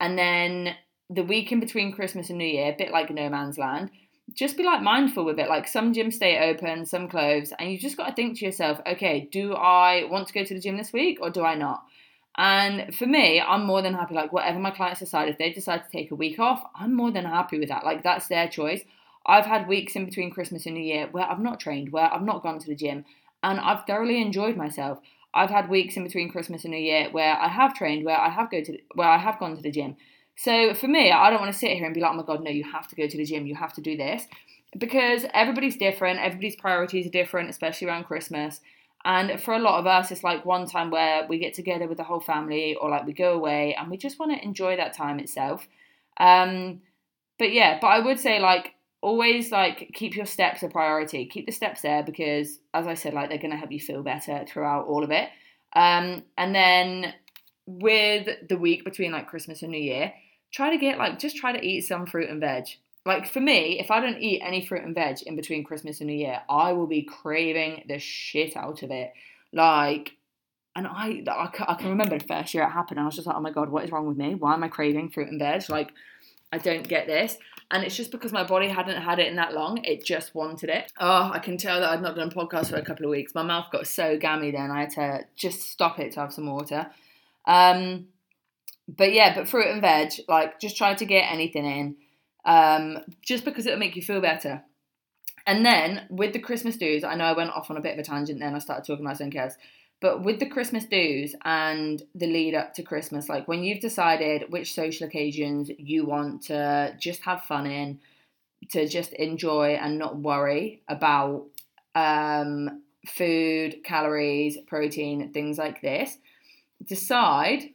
And 0.00 0.16
then 0.16 0.76
the 1.10 1.24
week 1.24 1.52
in 1.52 1.60
between 1.60 1.92
Christmas 1.92 2.30
and 2.30 2.38
New 2.38 2.46
Year, 2.46 2.72
a 2.72 2.76
bit 2.76 2.92
like 2.92 3.10
no 3.10 3.28
man's 3.28 3.58
land, 3.58 3.90
just 4.32 4.56
be 4.56 4.62
like 4.62 4.80
mindful 4.80 5.24
with 5.24 5.38
it. 5.38 5.48
Like 5.48 5.68
some 5.68 5.92
gyms 5.92 6.14
stay 6.14 6.50
open, 6.50 6.86
some 6.86 7.08
close, 7.08 7.52
and 7.58 7.70
you 7.70 7.78
just 7.78 7.96
got 7.96 8.08
to 8.08 8.14
think 8.14 8.38
to 8.38 8.44
yourself, 8.44 8.80
okay, 8.86 9.28
do 9.30 9.52
I 9.52 10.04
want 10.04 10.28
to 10.28 10.32
go 10.32 10.44
to 10.44 10.54
the 10.54 10.60
gym 10.60 10.76
this 10.76 10.92
week 10.92 11.18
or 11.20 11.28
do 11.28 11.44
I 11.44 11.56
not? 11.56 11.84
And 12.36 12.94
for 12.94 13.06
me, 13.06 13.40
I'm 13.40 13.64
more 13.64 13.80
than 13.80 13.94
happy. 13.94 14.14
Like, 14.14 14.32
whatever 14.32 14.58
my 14.58 14.70
clients 14.72 15.00
decide, 15.00 15.28
if 15.28 15.38
they 15.38 15.52
decide 15.52 15.84
to 15.84 15.90
take 15.90 16.10
a 16.10 16.16
week 16.16 16.38
off, 16.38 16.64
I'm 16.74 16.94
more 16.94 17.12
than 17.12 17.24
happy 17.24 17.58
with 17.58 17.68
that. 17.68 17.84
Like, 17.84 18.02
that's 18.02 18.26
their 18.26 18.48
choice. 18.48 18.82
I've 19.26 19.46
had 19.46 19.68
weeks 19.68 19.96
in 19.96 20.04
between 20.04 20.30
Christmas 20.30 20.66
and 20.66 20.74
New 20.74 20.82
Year 20.82 21.08
where 21.10 21.24
I've 21.24 21.40
not 21.40 21.60
trained, 21.60 21.92
where 21.92 22.12
I've 22.12 22.22
not 22.22 22.42
gone 22.42 22.58
to 22.58 22.66
the 22.66 22.74
gym, 22.74 23.04
and 23.42 23.60
I've 23.60 23.86
thoroughly 23.86 24.20
enjoyed 24.20 24.56
myself. 24.56 24.98
I've 25.32 25.50
had 25.50 25.68
weeks 25.68 25.96
in 25.96 26.04
between 26.04 26.30
Christmas 26.30 26.64
and 26.64 26.72
New 26.72 26.80
Year 26.80 27.08
where 27.10 27.36
I 27.36 27.48
have 27.48 27.74
trained, 27.74 28.04
where 28.04 28.20
I 28.20 28.28
have 28.28 28.50
go 28.50 28.62
to, 28.62 28.78
where 28.94 29.08
I 29.08 29.18
have 29.18 29.38
gone 29.38 29.56
to 29.56 29.62
the 29.62 29.70
gym. 29.70 29.96
So 30.36 30.74
for 30.74 30.88
me, 30.88 31.12
I 31.12 31.30
don't 31.30 31.40
want 31.40 31.52
to 31.52 31.58
sit 31.58 31.72
here 31.72 31.86
and 31.86 31.94
be 31.94 32.00
like, 32.00 32.10
oh 32.10 32.16
my 32.16 32.22
god, 32.24 32.42
no, 32.42 32.50
you 32.50 32.64
have 32.64 32.88
to 32.88 32.96
go 32.96 33.06
to 33.06 33.16
the 33.16 33.24
gym, 33.24 33.46
you 33.46 33.54
have 33.54 33.72
to 33.74 33.80
do 33.80 33.96
this, 33.96 34.26
because 34.76 35.24
everybody's 35.32 35.76
different, 35.76 36.20
everybody's 36.20 36.56
priorities 36.56 37.06
are 37.06 37.10
different, 37.10 37.50
especially 37.50 37.86
around 37.86 38.04
Christmas. 38.04 38.60
And 39.04 39.38
for 39.40 39.52
a 39.52 39.58
lot 39.58 39.78
of 39.78 39.86
us, 39.86 40.10
it's 40.10 40.24
like 40.24 40.46
one 40.46 40.66
time 40.66 40.90
where 40.90 41.26
we 41.28 41.38
get 41.38 41.54
together 41.54 41.86
with 41.86 41.98
the 41.98 42.04
whole 42.04 42.20
family 42.20 42.74
or 42.74 42.88
like 42.88 43.06
we 43.06 43.12
go 43.12 43.34
away 43.34 43.76
and 43.78 43.90
we 43.90 43.98
just 43.98 44.18
want 44.18 44.32
to 44.32 44.42
enjoy 44.42 44.76
that 44.76 44.94
time 44.94 45.18
itself. 45.18 45.68
Um, 46.18 46.80
but 47.38 47.52
yeah, 47.52 47.78
but 47.80 47.88
I 47.88 47.98
would 48.00 48.18
say 48.18 48.40
like 48.40 48.72
always 49.02 49.52
like 49.52 49.90
keep 49.92 50.16
your 50.16 50.24
steps 50.24 50.62
a 50.62 50.68
priority. 50.68 51.26
Keep 51.26 51.46
the 51.46 51.52
steps 51.52 51.82
there 51.82 52.02
because 52.02 52.58
as 52.72 52.86
I 52.86 52.94
said, 52.94 53.12
like 53.12 53.28
they're 53.28 53.38
gonna 53.38 53.58
help 53.58 53.72
you 53.72 53.80
feel 53.80 54.02
better 54.02 54.44
throughout 54.48 54.86
all 54.86 55.04
of 55.04 55.10
it. 55.10 55.28
Um, 55.74 56.22
and 56.38 56.54
then 56.54 57.12
with 57.66 58.28
the 58.48 58.56
week 58.56 58.84
between 58.84 59.12
like 59.12 59.28
Christmas 59.28 59.62
and 59.62 59.72
New 59.72 59.82
Year, 59.82 60.14
try 60.50 60.70
to 60.70 60.78
get 60.78 60.96
like 60.96 61.18
just 61.18 61.36
try 61.36 61.52
to 61.52 61.62
eat 61.62 61.82
some 61.82 62.06
fruit 62.06 62.30
and 62.30 62.40
veg 62.40 62.64
like 63.06 63.26
for 63.30 63.40
me, 63.40 63.78
if 63.80 63.90
I 63.90 64.00
don't 64.00 64.20
eat 64.20 64.40
any 64.44 64.64
fruit 64.64 64.82
and 64.82 64.94
veg 64.94 65.22
in 65.22 65.36
between 65.36 65.64
Christmas 65.64 66.00
and 66.00 66.08
New 66.08 66.16
Year, 66.16 66.40
I 66.48 66.72
will 66.72 66.86
be 66.86 67.02
craving 67.02 67.84
the 67.88 67.98
shit 67.98 68.56
out 68.56 68.82
of 68.82 68.90
it. 68.90 69.12
Like, 69.52 70.16
and 70.74 70.86
I, 70.86 71.22
I, 71.28 71.74
can 71.74 71.90
remember 71.90 72.18
the 72.18 72.24
first 72.24 72.54
year 72.54 72.64
it 72.64 72.70
happened, 72.70 72.98
and 72.98 73.04
I 73.04 73.06
was 73.06 73.14
just 73.14 73.26
like, 73.26 73.36
oh 73.36 73.40
my 73.40 73.50
god, 73.50 73.68
what 73.68 73.84
is 73.84 73.92
wrong 73.92 74.08
with 74.08 74.16
me? 74.16 74.34
Why 74.34 74.54
am 74.54 74.64
I 74.64 74.68
craving 74.68 75.10
fruit 75.10 75.28
and 75.28 75.38
veg? 75.38 75.68
Like, 75.68 75.92
I 76.52 76.58
don't 76.58 76.86
get 76.86 77.06
this. 77.06 77.36
And 77.70 77.82
it's 77.82 77.96
just 77.96 78.10
because 78.10 78.32
my 78.32 78.44
body 78.44 78.68
hadn't 78.68 79.00
had 79.00 79.18
it 79.18 79.26
in 79.26 79.36
that 79.36 79.54
long, 79.54 79.84
it 79.84 80.04
just 80.04 80.34
wanted 80.34 80.70
it. 80.70 80.92
Oh, 80.98 81.30
I 81.32 81.38
can 81.38 81.56
tell 81.56 81.80
that 81.80 81.90
I've 81.90 82.02
not 82.02 82.14
done 82.14 82.28
a 82.28 82.30
podcast 82.30 82.70
for 82.70 82.76
a 82.76 82.84
couple 82.84 83.04
of 83.04 83.10
weeks. 83.10 83.34
My 83.34 83.42
mouth 83.42 83.66
got 83.72 83.86
so 83.86 84.16
gammy 84.18 84.50
then, 84.50 84.70
I 84.70 84.80
had 84.80 84.90
to 84.90 85.24
just 85.34 85.62
stop 85.62 85.98
it 85.98 86.12
to 86.12 86.20
have 86.20 86.32
some 86.32 86.46
water. 86.46 86.86
Um, 87.46 88.06
but 88.86 89.12
yeah, 89.12 89.34
but 89.34 89.48
fruit 89.48 89.66
and 89.66 89.80
veg, 89.80 90.12
like, 90.28 90.60
just 90.60 90.76
try 90.76 90.94
to 90.94 91.04
get 91.04 91.30
anything 91.32 91.64
in, 91.64 91.96
um, 92.44 92.98
just 93.22 93.44
because 93.44 93.66
it'll 93.66 93.78
make 93.78 93.96
you 93.96 94.02
feel 94.02 94.20
better. 94.20 94.62
And 95.46 95.64
then 95.64 96.06
with 96.10 96.32
the 96.32 96.38
Christmas 96.38 96.76
dues, 96.76 97.04
I 97.04 97.14
know 97.14 97.24
I 97.24 97.32
went 97.32 97.50
off 97.50 97.70
on 97.70 97.76
a 97.76 97.80
bit 97.80 97.94
of 97.94 97.98
a 97.98 98.02
tangent 98.02 98.40
then. 98.40 98.54
I 98.54 98.58
started 98.58 98.86
talking 98.86 99.04
about 99.04 99.20
else. 99.36 99.56
But 100.00 100.22
with 100.22 100.38
the 100.38 100.48
Christmas 100.48 100.84
dues 100.84 101.34
and 101.44 102.02
the 102.14 102.26
lead 102.26 102.54
up 102.54 102.74
to 102.74 102.82
Christmas, 102.82 103.28
like 103.28 103.48
when 103.48 103.64
you've 103.64 103.80
decided 103.80 104.50
which 104.50 104.74
social 104.74 105.06
occasions 105.06 105.70
you 105.78 106.04
want 106.04 106.42
to 106.44 106.94
just 106.98 107.22
have 107.22 107.44
fun 107.44 107.66
in, 107.66 108.00
to 108.70 108.88
just 108.88 109.12
enjoy 109.14 109.74
and 109.80 109.98
not 109.98 110.16
worry 110.16 110.82
about 110.88 111.46
um, 111.94 112.82
food, 113.06 113.76
calories, 113.84 114.58
protein, 114.66 115.32
things 115.32 115.58
like 115.58 115.80
this, 115.80 116.16
decide 116.84 117.70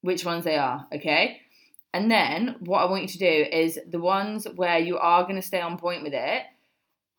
which 0.00 0.24
ones 0.24 0.44
they 0.44 0.56
are, 0.56 0.86
okay? 0.92 1.40
And 1.94 2.10
then 2.10 2.56
what 2.60 2.80
I 2.80 2.84
want 2.84 3.02
you 3.02 3.08
to 3.08 3.18
do 3.18 3.46
is 3.50 3.78
the 3.88 4.00
ones 4.00 4.46
where 4.56 4.78
you 4.78 4.98
are 4.98 5.22
going 5.22 5.36
to 5.36 5.42
stay 5.42 5.60
on 5.60 5.78
point 5.78 6.02
with 6.02 6.12
it 6.14 6.42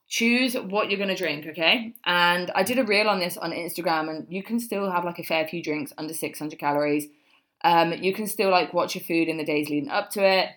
choose 0.09 0.55
what 0.55 0.89
you're 0.89 0.97
going 0.97 1.09
to 1.09 1.15
drink, 1.15 1.45
okay? 1.45 1.93
And 2.03 2.51
I 2.55 2.63
did 2.63 2.79
a 2.79 2.83
reel 2.83 3.07
on 3.07 3.19
this 3.19 3.37
on 3.37 3.51
Instagram, 3.51 4.09
and 4.09 4.27
you 4.27 4.43
can 4.43 4.59
still 4.59 4.89
have 4.89 5.05
like 5.05 5.19
a 5.19 5.23
fair 5.23 5.47
few 5.47 5.63
drinks 5.63 5.93
under 5.97 6.13
600 6.13 6.59
calories. 6.59 7.07
Um, 7.63 7.93
you 7.93 8.13
can 8.13 8.25
still 8.25 8.49
like 8.49 8.73
watch 8.73 8.95
your 8.95 9.03
food 9.03 9.27
in 9.27 9.37
the 9.37 9.45
days 9.45 9.69
leading 9.69 9.89
up 9.89 10.09
to 10.11 10.27
it. 10.27 10.49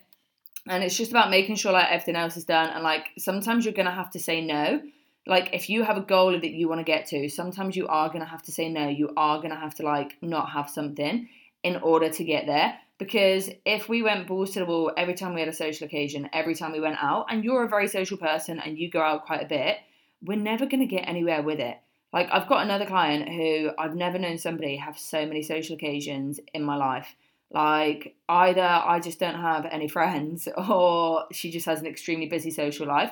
And 0.67 0.83
it's 0.83 0.97
just 0.97 1.11
about 1.11 1.31
making 1.31 1.57
sure 1.57 1.73
like 1.73 1.91
everything 1.91 2.17
else 2.17 2.37
is 2.37 2.45
done. 2.45 2.71
And 2.71 2.83
like 2.83 3.09
sometimes 3.19 3.65
you're 3.65 3.75
going 3.75 3.87
to 3.87 3.93
have 3.93 4.11
to 4.13 4.21
say 4.21 4.41
no. 4.41 4.81
Like 5.27 5.51
if 5.53 5.69
you 5.69 5.83
have 5.83 5.97
a 5.97 6.03
goal 6.03 6.33
that 6.33 6.51
you 6.51 6.69
want 6.69 6.81
to 6.81 6.85
get 6.85 7.07
to, 7.07 7.29
sometimes 7.29 7.77
you 7.77 7.89
are 7.89 8.09
going 8.09 8.21
to 8.21 8.27
have 8.27 8.43
to 8.45 8.53
say 8.53 8.69
no. 8.69 8.89
You 8.89 9.13
are 9.17 9.39
going 9.39 9.51
to 9.51 9.57
have 9.57 9.75
to 9.77 9.83
like 9.83 10.17
not 10.23 10.51
have 10.51 10.71
something 10.71 11.29
in 11.65 11.77
order 11.77 12.09
to 12.09 12.25
get 12.25 12.47
there. 12.47 12.79
Because 13.03 13.51
if 13.65 13.89
we 13.89 14.01
went 14.01 14.29
balls 14.29 14.53
to 14.53 14.61
the 14.61 14.65
wall 14.65 14.93
every 14.97 15.15
time 15.15 15.35
we 15.35 15.41
had 15.41 15.49
a 15.49 15.53
social 15.53 15.87
occasion, 15.87 16.31
every 16.33 16.55
time 16.55 16.71
we 16.71 16.79
went 16.79 17.03
out, 17.03 17.27
and 17.31 17.43
you're 17.43 17.65
a 17.65 17.69
very 17.69 17.89
social 17.89 18.17
person 18.17 18.61
and 18.61 18.79
you 18.79 18.89
go 18.89 19.01
out 19.01 19.27
quite 19.27 19.43
a 19.43 19.49
bit, 19.49 19.79
we're 20.23 20.39
never 20.39 20.67
going 20.67 20.79
to 20.79 20.87
get 20.87 21.09
anywhere 21.09 21.43
with 21.43 21.59
it. 21.59 21.79
Like, 22.13 22.29
I've 22.31 22.47
got 22.47 22.63
another 22.63 22.87
client 22.87 23.29
who 23.29 23.71
I've 23.77 23.97
never 23.97 24.21
known 24.21 24.39
somebody 24.39 24.77
have 24.77 24.97
so 24.97 25.27
many 25.27 25.43
social 25.43 25.75
occasions 25.75 26.39
in 26.55 26.63
my 26.63 26.77
life. 26.77 27.17
Like, 27.51 28.15
either 28.29 28.63
I 28.63 29.01
just 29.01 29.19
don't 29.19 29.35
have 29.35 29.67
any 29.67 29.89
friends 29.89 30.47
or 30.69 31.25
she 31.33 31.51
just 31.51 31.67
has 31.67 31.81
an 31.81 31.87
extremely 31.87 32.27
busy 32.27 32.53
social 32.53 32.87
life. 32.87 33.11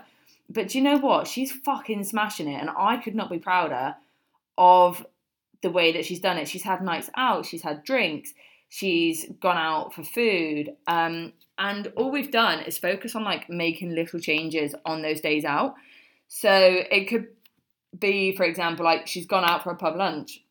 But 0.49 0.69
do 0.69 0.79
you 0.79 0.85
know 0.85 0.99
what? 0.99 1.27
She's 1.27 1.51
fucking 1.51 2.05
smashing 2.05 2.47
it, 2.47 2.61
and 2.61 2.71
I 2.79 2.99
could 2.99 3.17
not 3.17 3.29
be 3.29 3.41
prouder 3.41 3.97
of 4.57 5.05
the 5.63 5.71
way 5.71 5.91
that 5.95 6.05
she's 6.05 6.21
done 6.21 6.39
it. 6.39 6.47
She's 6.47 6.63
had 6.63 6.81
nights 6.81 7.11
out, 7.17 7.45
she's 7.45 7.63
had 7.63 7.83
drinks, 7.83 8.35
she's 8.71 9.27
gone 9.41 9.59
out 9.59 9.93
for 9.93 10.03
food. 10.03 10.71
Um, 10.87 11.35
and 11.59 11.93
all 11.97 12.11
we've 12.11 12.31
done 12.31 12.61
is 12.61 12.79
focus 12.79 13.15
on 13.15 13.25
like 13.25 13.51
making 13.51 13.95
little 13.95 14.21
changes 14.21 14.75
on 14.87 15.03
those 15.03 15.21
days 15.21 15.45
out. 15.45 15.75
So 16.29 16.51
it 16.51 17.09
could 17.09 17.27
be, 17.99 18.35
for 18.35 18.45
example, 18.45 18.85
like 18.85 19.09
she's 19.09 19.27
gone 19.27 19.45
out 19.45 19.65
for 19.65 19.73
a 19.73 19.77
pub 19.77 19.97
lunch 19.97 20.43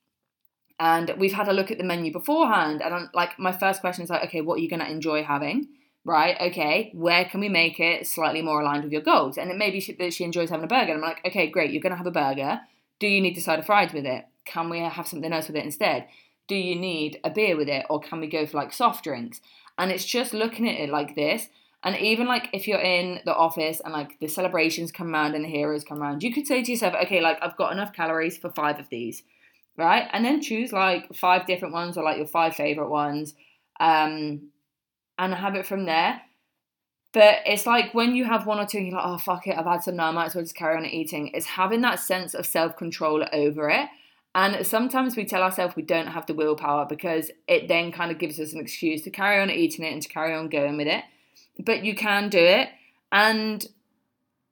and 0.80 1.16
we've 1.18 1.34
had 1.34 1.48
a 1.48 1.54
look 1.54 1.72
at 1.72 1.78
the 1.78 1.84
menu 1.84 2.12
beforehand. 2.12 2.82
And 2.82 2.94
I'm 2.94 3.10
like, 3.14 3.40
my 3.40 3.54
first 3.54 3.80
question 3.80 4.04
is 4.04 4.10
like, 4.10 4.26
okay, 4.26 4.42
what 4.42 4.56
are 4.56 4.62
you 4.62 4.70
going 4.70 4.82
to 4.82 4.92
enjoy 4.92 5.24
having? 5.24 5.70
Right? 6.04 6.36
Okay, 6.42 6.92
where 6.94 7.24
can 7.26 7.40
we 7.40 7.50
make 7.50 7.80
it 7.80 8.06
slightly 8.06 8.42
more 8.42 8.62
aligned 8.62 8.84
with 8.84 8.92
your 8.92 9.02
goals? 9.02 9.38
And 9.38 9.50
it 9.50 9.58
may 9.58 9.72
be 9.72 9.96
that 9.98 10.14
she 10.14 10.26
enjoys 10.26 10.50
having 10.50 10.66
a 10.66 10.68
burger. 10.68 10.94
And 10.94 11.04
I'm 11.04 11.10
like, 11.10 11.26
okay, 11.26 11.48
great, 11.48 11.72
you're 11.72 11.82
going 11.82 11.92
to 11.92 11.98
have 11.98 12.08
a 12.08 12.12
burger. 12.12 12.60
Do 13.00 13.08
you 13.08 13.22
need 13.22 13.36
the 13.36 13.42
side 13.42 13.60
of 13.60 13.66
fries 13.66 13.94
with 13.94 14.06
it? 14.06 14.26
Can 14.44 14.70
we 14.70 14.80
have 14.80 15.08
something 15.08 15.32
else 15.32 15.48
with 15.48 15.56
it 15.56 15.66
instead? 15.66 16.08
Do 16.50 16.56
you 16.56 16.76
need 16.76 17.20
a 17.24 17.30
beer 17.30 17.56
with 17.56 17.70
it 17.70 17.86
or 17.90 18.02
can 18.02 18.20
we 18.20 18.28
go 18.28 18.46
for 18.46 18.58
like 18.58 18.74
soft 18.74 19.06
drinks? 19.06 19.40
And 19.78 19.92
it's 19.92 20.04
just 20.04 20.34
looking 20.34 20.68
at 20.68 20.80
it 20.80 20.90
like 20.90 21.16
this. 21.16 21.48
And 21.84 21.96
even 21.96 22.28
like 22.28 22.50
if 22.52 22.68
you're 22.68 22.82
in 22.82 23.22
the 23.24 23.34
office 23.34 23.80
and 23.80 23.94
like 23.94 24.20
the 24.20 24.28
celebrations 24.28 24.92
come 24.92 25.14
around 25.14 25.36
and 25.36 25.46
the 25.46 25.50
heroes 25.50 25.86
come 25.86 26.02
around, 26.02 26.24
you 26.24 26.34
could 26.34 26.48
say 26.48 26.62
to 26.62 26.72
yourself, 26.72 26.96
okay, 27.06 27.22
like 27.22 27.38
I've 27.42 27.56
got 27.56 27.72
enough 27.72 27.94
calories 27.94 28.38
for 28.38 28.50
five 28.50 28.80
of 28.80 28.90
these, 28.90 29.24
right? 29.78 30.10
And 30.12 30.26
then 30.26 30.42
choose 30.42 30.74
like 30.74 31.14
five 31.16 31.46
different 31.46 31.74
ones 31.74 31.98
or 31.98 32.04
like 32.04 32.18
your 32.18 32.26
five 32.26 32.56
favorite 32.56 32.90
ones 32.90 33.36
um, 33.80 34.50
and 35.18 35.34
have 35.34 35.56
it 35.56 35.68
from 35.68 35.86
there. 35.86 36.20
But 37.14 37.38
it's 37.46 37.66
like 37.66 37.94
when 37.94 38.16
you 38.16 38.26
have 38.26 38.46
one 38.46 38.60
or 38.60 38.66
two 38.66 38.80
and 38.80 38.88
you're 38.88 38.98
like, 38.98 39.06
oh, 39.06 39.18
fuck 39.18 39.48
it, 39.48 39.58
I've 39.58 39.66
had 39.66 39.84
some 39.84 39.96
now, 39.96 40.10
I 40.10 40.12
might 40.12 40.26
as 40.26 40.36
well 40.36 40.44
just 40.44 40.56
carry 40.56 40.76
on 40.76 40.86
eating. 40.86 41.32
It's 41.34 41.46
having 41.46 41.82
that 41.82 42.00
sense 42.00 42.34
of 42.34 42.46
self 42.46 42.76
control 42.76 43.24
over 43.32 43.70
it 43.70 43.88
and 44.36 44.66
sometimes 44.66 45.16
we 45.16 45.26
tell 45.26 45.42
ourselves 45.42 45.76
we 45.76 45.82
don't 45.82 46.08
have 46.08 46.26
the 46.28 46.34
willpower 46.34 46.86
because 46.86 47.32
it 47.48 47.68
then 47.68 47.92
kind 47.92 48.12
of 48.12 48.20
gives 48.20 48.40
us 48.40 48.54
an 48.54 48.60
excuse 48.60 49.02
to 49.04 49.10
carry 49.10 49.42
on 49.42 49.50
eating 49.50 49.84
it 49.84 49.92
and 49.92 50.02
to 50.02 50.10
carry 50.10 50.34
on 50.34 50.50
going 50.50 50.78
with 50.78 50.88
it. 50.88 51.04
But 51.60 51.84
you 51.84 51.96
can 51.96 52.30
do 52.30 52.40
it. 52.40 52.70
And 53.12 53.68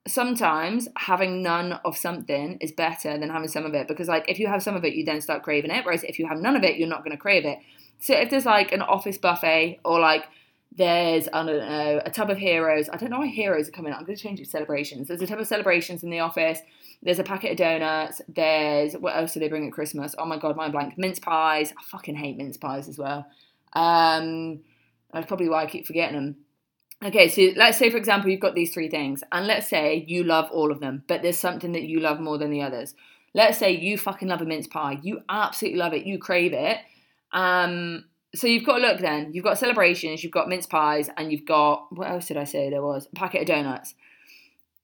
sometimes 0.07 0.87
having 0.97 1.43
none 1.43 1.73
of 1.85 1.95
something 1.95 2.57
is 2.59 2.71
better 2.71 3.17
than 3.17 3.29
having 3.29 3.49
some 3.49 3.65
of 3.65 3.73
it 3.75 3.87
because, 3.87 4.07
like, 4.07 4.25
if 4.27 4.39
you 4.39 4.47
have 4.47 4.63
some 4.63 4.75
of 4.75 4.83
it, 4.83 4.93
you 4.93 5.05
then 5.05 5.21
start 5.21 5.43
craving 5.43 5.71
it. 5.71 5.85
Whereas 5.85 6.03
if 6.03 6.17
you 6.17 6.27
have 6.27 6.39
none 6.39 6.55
of 6.55 6.63
it, 6.63 6.77
you're 6.77 6.87
not 6.87 7.03
going 7.03 7.15
to 7.15 7.21
crave 7.21 7.45
it. 7.45 7.59
So 7.99 8.13
if 8.13 8.29
there's 8.29 8.45
like 8.45 8.71
an 8.71 8.81
office 8.81 9.17
buffet 9.17 9.79
or 9.85 9.99
like 9.99 10.25
there's, 10.75 11.27
I 11.31 11.43
don't 11.43 11.57
know, 11.57 12.01
a 12.05 12.09
tub 12.11 12.29
of 12.29 12.37
heroes. 12.37 12.89
I 12.89 12.97
don't 12.97 13.09
know 13.09 13.19
why 13.19 13.27
heroes 13.27 13.67
are 13.67 13.71
coming. 13.71 13.93
I'm 13.93 14.05
going 14.05 14.15
to 14.15 14.21
change 14.21 14.39
it 14.39 14.45
to 14.45 14.49
celebrations. 14.49 15.07
There's 15.07 15.21
a 15.21 15.27
tub 15.27 15.39
of 15.39 15.47
celebrations 15.47 16.03
in 16.03 16.09
the 16.09 16.19
office. 16.19 16.59
There's 17.03 17.19
a 17.19 17.23
packet 17.23 17.51
of 17.51 17.57
donuts. 17.57 18.21
There's, 18.27 18.93
what 18.93 19.15
else 19.15 19.33
do 19.33 19.39
they 19.39 19.49
bring 19.49 19.67
at 19.67 19.73
Christmas? 19.73 20.15
Oh 20.17 20.25
my 20.25 20.37
God, 20.37 20.55
my 20.55 20.69
blank. 20.69 20.97
Mince 20.97 21.19
pies. 21.19 21.73
I 21.77 21.83
fucking 21.83 22.15
hate 22.15 22.37
mince 22.37 22.57
pies 22.57 22.87
as 22.87 22.97
well. 22.97 23.27
Um, 23.73 24.61
that's 25.13 25.27
probably 25.27 25.49
why 25.49 25.63
I 25.63 25.67
keep 25.67 25.85
forgetting 25.85 26.15
them. 26.15 26.35
Okay, 27.05 27.27
so 27.27 27.53
let's 27.55 27.77
say, 27.77 27.91
for 27.91 27.97
example, 27.97 28.31
you've 28.31 28.39
got 28.39 28.55
these 28.55 28.73
three 28.73 28.89
things, 28.89 29.23
and 29.31 29.45
let's 29.45 29.67
say 29.67 30.03
you 30.07 30.23
love 30.23 30.49
all 30.51 30.71
of 30.71 30.79
them, 30.79 31.03
but 31.07 31.21
there's 31.21 31.37
something 31.37 31.71
that 31.73 31.83
you 31.83 31.99
love 31.99 32.19
more 32.19 32.39
than 32.39 32.49
the 32.49 32.63
others. 32.63 32.95
Let's 33.35 33.59
say 33.59 33.71
you 33.71 33.99
fucking 33.99 34.27
love 34.27 34.41
a 34.41 34.45
mince 34.45 34.65
pie. 34.65 34.99
You 35.03 35.21
absolutely 35.29 35.77
love 35.77 35.93
it. 35.93 36.07
You 36.07 36.17
crave 36.17 36.53
it. 36.53 36.79
Um, 37.31 38.05
so 38.33 38.47
you've 38.47 38.65
got 38.65 38.77
to 38.77 38.81
look 38.81 38.99
then. 38.99 39.31
You've 39.31 39.43
got 39.43 39.59
celebrations, 39.59 40.23
you've 40.23 40.33
got 40.33 40.49
mince 40.49 40.65
pies, 40.65 41.09
and 41.17 41.31
you've 41.31 41.45
got 41.45 41.85
what 41.91 42.09
else 42.09 42.27
did 42.27 42.37
I 42.37 42.45
say 42.45 42.69
there 42.69 42.81
was? 42.81 43.07
A 43.11 43.15
packet 43.15 43.41
of 43.41 43.47
donuts. 43.47 43.93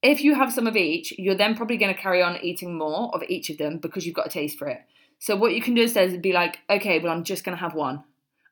If 0.03 0.23
you 0.23 0.35
have 0.35 0.53
some 0.53 0.67
of 0.67 0.75
each, 0.75 1.13
you're 1.17 1.33
then 1.33 1.55
probably 1.55 1.77
going 1.77 1.93
to 1.93 1.99
carry 1.99 2.21
on 2.21 2.37
eating 2.43 2.77
more 2.77 3.09
of 3.15 3.23
each 3.27 3.49
of 3.49 3.57
them 3.57 3.77
because 3.79 4.05
you've 4.05 4.15
got 4.15 4.27
a 4.27 4.29
taste 4.29 4.59
for 4.59 4.67
it. 4.67 4.81
So 5.19 5.35
what 5.35 5.55
you 5.55 5.61
can 5.61 5.73
do 5.73 5.83
instead 5.83 6.09
is 6.09 6.17
be 6.17 6.33
like, 6.33 6.59
okay, 6.69 6.99
well 6.99 7.11
I'm 7.11 7.23
just 7.23 7.43
going 7.43 7.57
to 7.57 7.61
have 7.61 7.73
one. 7.73 8.03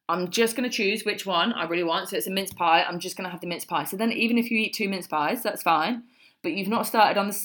I'm 0.09 0.29
just 0.29 0.55
going 0.55 0.69
to 0.69 0.75
choose 0.75 1.03
which 1.03 1.25
one 1.25 1.53
I 1.53 1.65
really 1.67 1.83
want. 1.83 2.09
So 2.09 2.17
it's 2.17 2.27
a 2.27 2.31
mince 2.31 2.53
pie. 2.53 2.83
I'm 2.83 2.99
just 2.99 3.17
going 3.17 3.25
to 3.25 3.31
have 3.31 3.41
the 3.41 3.47
mince 3.47 3.65
pie. 3.65 3.83
So 3.83 3.97
then 3.97 4.11
even 4.11 4.37
if 4.37 4.49
you 4.49 4.57
eat 4.57 4.73
two 4.73 4.89
mince 4.89 5.07
pies, 5.07 5.43
that's 5.43 5.61
fine. 5.61 6.03
But 6.41 6.53
you've 6.53 6.67
not 6.67 6.87
started 6.87 7.19
on 7.19 7.27
the, 7.27 7.37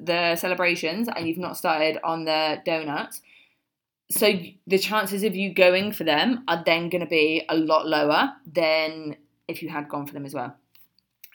the 0.00 0.36
celebrations 0.36 1.08
and 1.08 1.26
you've 1.26 1.38
not 1.38 1.56
started 1.56 1.98
on 2.04 2.24
the 2.24 2.60
donuts 2.64 3.20
so 4.10 4.32
the 4.66 4.78
chances 4.78 5.22
of 5.22 5.34
you 5.34 5.52
going 5.52 5.92
for 5.92 6.04
them 6.04 6.44
are 6.46 6.62
then 6.64 6.88
going 6.88 7.00
to 7.00 7.08
be 7.08 7.44
a 7.48 7.56
lot 7.56 7.86
lower 7.86 8.32
than 8.46 9.16
if 9.48 9.62
you 9.62 9.68
had 9.68 9.88
gone 9.88 10.06
for 10.06 10.12
them 10.12 10.26
as 10.26 10.34
well. 10.34 10.56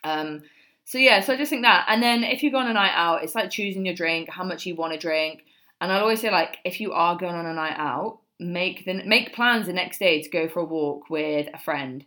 Um, 0.04 0.44
so 0.90 0.98
yeah, 0.98 1.20
so 1.20 1.34
I 1.34 1.38
just 1.38 1.52
think 1.52 1.62
that, 1.62 1.86
and 1.88 2.02
then 2.02 2.24
if 2.24 2.42
you 2.42 2.50
go 2.50 2.58
on 2.58 2.68
a 2.68 2.74
night 2.74 2.94
out, 2.96 3.24
it's 3.24 3.36
like 3.36 3.52
choosing 3.52 3.86
your 3.86 3.94
drink, 3.94 4.28
how 4.28 4.44
much 4.44 4.66
you 4.66 4.74
want 4.74 4.92
to 4.92 4.98
drink, 4.98 5.44
and 5.80 5.92
I'd 5.92 6.02
always 6.02 6.20
say 6.20 6.32
like 6.32 6.58
if 6.66 6.82
you 6.82 6.94
are 6.94 7.16
going 7.16 7.36
on 7.36 7.46
a 7.46 7.54
night 7.54 7.76
out, 7.78 8.22
make 8.40 8.86
the 8.86 9.04
make 9.06 9.36
plans 9.36 9.68
the 9.68 9.74
next 9.74 10.00
day 10.00 10.20
to 10.24 10.30
go 10.32 10.50
for 10.50 10.62
a 10.62 10.66
walk 10.66 11.08
with 11.12 11.48
a 11.54 11.60
friend. 11.60 12.04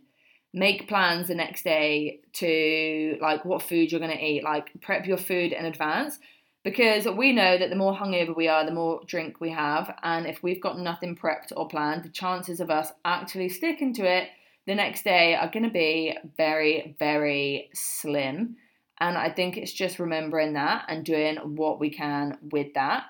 Make 0.53 0.89
plans 0.89 1.29
the 1.29 1.33
next 1.33 1.63
day 1.63 2.19
to 2.33 3.17
like 3.21 3.45
what 3.45 3.61
food 3.61 3.89
you're 3.89 4.01
to 4.01 4.21
eat, 4.21 4.43
like 4.43 4.69
prep 4.81 5.05
your 5.05 5.15
food 5.15 5.53
in 5.53 5.63
advance. 5.63 6.19
Because 6.65 7.07
we 7.07 7.31
know 7.31 7.57
that 7.57 7.69
the 7.69 7.77
more 7.77 7.95
hungover 7.95 8.35
we 8.35 8.49
are, 8.49 8.65
the 8.65 8.73
more 8.73 8.99
drink 9.07 9.39
we 9.39 9.51
have, 9.51 9.95
and 10.03 10.27
if 10.27 10.43
we've 10.43 10.61
got 10.61 10.77
nothing 10.77 11.15
prepped 11.15 11.53
or 11.55 11.69
planned, 11.69 12.03
the 12.03 12.09
chances 12.09 12.59
of 12.59 12.69
us 12.69 12.91
actually 13.05 13.47
sticking 13.47 13.93
to 13.93 14.03
it 14.03 14.27
the 14.67 14.75
next 14.75 15.05
day 15.05 15.35
are 15.35 15.49
going 15.49 15.63
to 15.63 15.69
be 15.69 16.17
very, 16.35 16.97
very 16.99 17.69
slim. 17.73 18.57
And 18.99 19.17
I 19.17 19.29
think 19.29 19.57
it's 19.57 19.73
just 19.73 19.99
remembering 19.99 20.53
that 20.53 20.85
and 20.87 21.03
doing 21.03 21.37
what 21.55 21.79
we 21.79 21.89
can 21.89 22.37
with 22.51 22.73
that. 22.75 23.05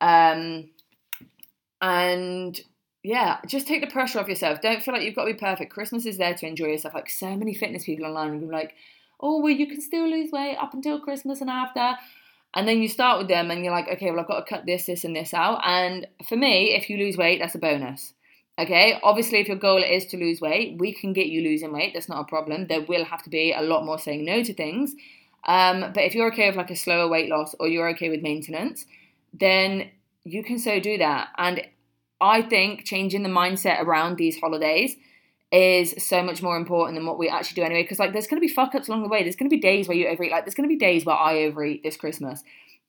Um, 0.00 0.70
and 1.80 2.60
yeah, 3.02 3.38
just 3.46 3.66
take 3.66 3.80
the 3.80 3.86
pressure 3.90 4.18
off 4.18 4.28
yourself. 4.28 4.60
Don't 4.60 4.82
feel 4.82 4.94
like 4.94 5.04
you've 5.04 5.14
got 5.14 5.24
to 5.24 5.32
be 5.32 5.38
perfect. 5.38 5.72
Christmas 5.72 6.06
is 6.06 6.18
there 6.18 6.34
to 6.34 6.46
enjoy 6.46 6.66
yourself. 6.66 6.94
Like 6.94 7.08
so 7.08 7.36
many 7.36 7.54
fitness 7.54 7.84
people 7.84 8.06
online 8.06 8.42
are 8.42 8.52
like, 8.52 8.74
oh, 9.20 9.40
well, 9.40 9.52
you 9.52 9.66
can 9.66 9.80
still 9.80 10.08
lose 10.08 10.30
weight 10.32 10.56
up 10.56 10.74
until 10.74 11.00
Christmas 11.00 11.40
and 11.40 11.50
after. 11.50 11.96
And 12.54 12.66
then 12.66 12.80
you 12.80 12.88
start 12.88 13.18
with 13.18 13.28
them 13.28 13.50
and 13.50 13.64
you're 13.64 13.74
like, 13.74 13.88
okay, 13.88 14.10
well, 14.10 14.20
I've 14.20 14.28
got 14.28 14.46
to 14.46 14.54
cut 14.54 14.66
this, 14.66 14.86
this, 14.86 15.04
and 15.04 15.14
this 15.14 15.34
out. 15.34 15.60
And 15.64 16.06
for 16.28 16.36
me, 16.36 16.74
if 16.74 16.90
you 16.90 16.96
lose 16.96 17.16
weight, 17.16 17.40
that's 17.40 17.54
a 17.54 17.58
bonus. 17.58 18.14
Okay, 18.58 18.98
obviously, 19.04 19.38
if 19.38 19.46
your 19.46 19.56
goal 19.56 19.82
is 19.82 20.06
to 20.06 20.16
lose 20.16 20.40
weight, 20.40 20.78
we 20.78 20.92
can 20.92 21.12
get 21.12 21.26
you 21.26 21.42
losing 21.42 21.72
weight. 21.72 21.92
That's 21.94 22.08
not 22.08 22.20
a 22.20 22.24
problem. 22.24 22.66
There 22.66 22.80
will 22.80 23.04
have 23.04 23.22
to 23.22 23.30
be 23.30 23.52
a 23.52 23.62
lot 23.62 23.84
more 23.84 23.98
saying 23.98 24.24
no 24.24 24.42
to 24.42 24.52
things. 24.52 24.94
Um, 25.44 25.92
but 25.94 26.04
if 26.04 26.14
you're 26.14 26.32
okay 26.32 26.48
with 26.48 26.56
like 26.56 26.70
a 26.70 26.76
slower 26.76 27.08
weight 27.08 27.30
loss 27.30 27.54
or 27.58 27.68
you're 27.68 27.88
okay 27.90 28.10
with 28.10 28.22
maintenance, 28.22 28.84
then 29.32 29.90
you 30.24 30.42
can 30.42 30.58
so 30.58 30.80
do 30.80 30.98
that. 30.98 31.28
And 31.38 31.62
I 32.20 32.42
think 32.42 32.84
changing 32.84 33.22
the 33.22 33.28
mindset 33.28 33.80
around 33.80 34.16
these 34.16 34.38
holidays 34.38 34.96
is 35.50 35.94
so 36.04 36.22
much 36.22 36.42
more 36.42 36.56
important 36.56 36.96
than 36.96 37.06
what 37.06 37.18
we 37.18 37.28
actually 37.28 37.54
do 37.54 37.62
anyway. 37.62 37.82
Because 37.82 37.98
like, 37.98 38.12
there's 38.12 38.26
going 38.26 38.40
to 38.40 38.46
be 38.46 38.52
fuck 38.52 38.74
ups 38.74 38.88
along 38.88 39.02
the 39.02 39.08
way. 39.08 39.22
There's 39.22 39.36
going 39.36 39.48
to 39.48 39.56
be 39.56 39.60
days 39.60 39.88
where 39.88 39.96
you 39.96 40.08
overeat. 40.08 40.30
Like, 40.30 40.44
there's 40.44 40.54
going 40.54 40.68
to 40.68 40.74
be 40.74 40.78
days 40.78 41.06
where 41.06 41.16
I 41.16 41.44
overeat 41.44 41.82
this 41.82 41.96
Christmas. 41.96 42.42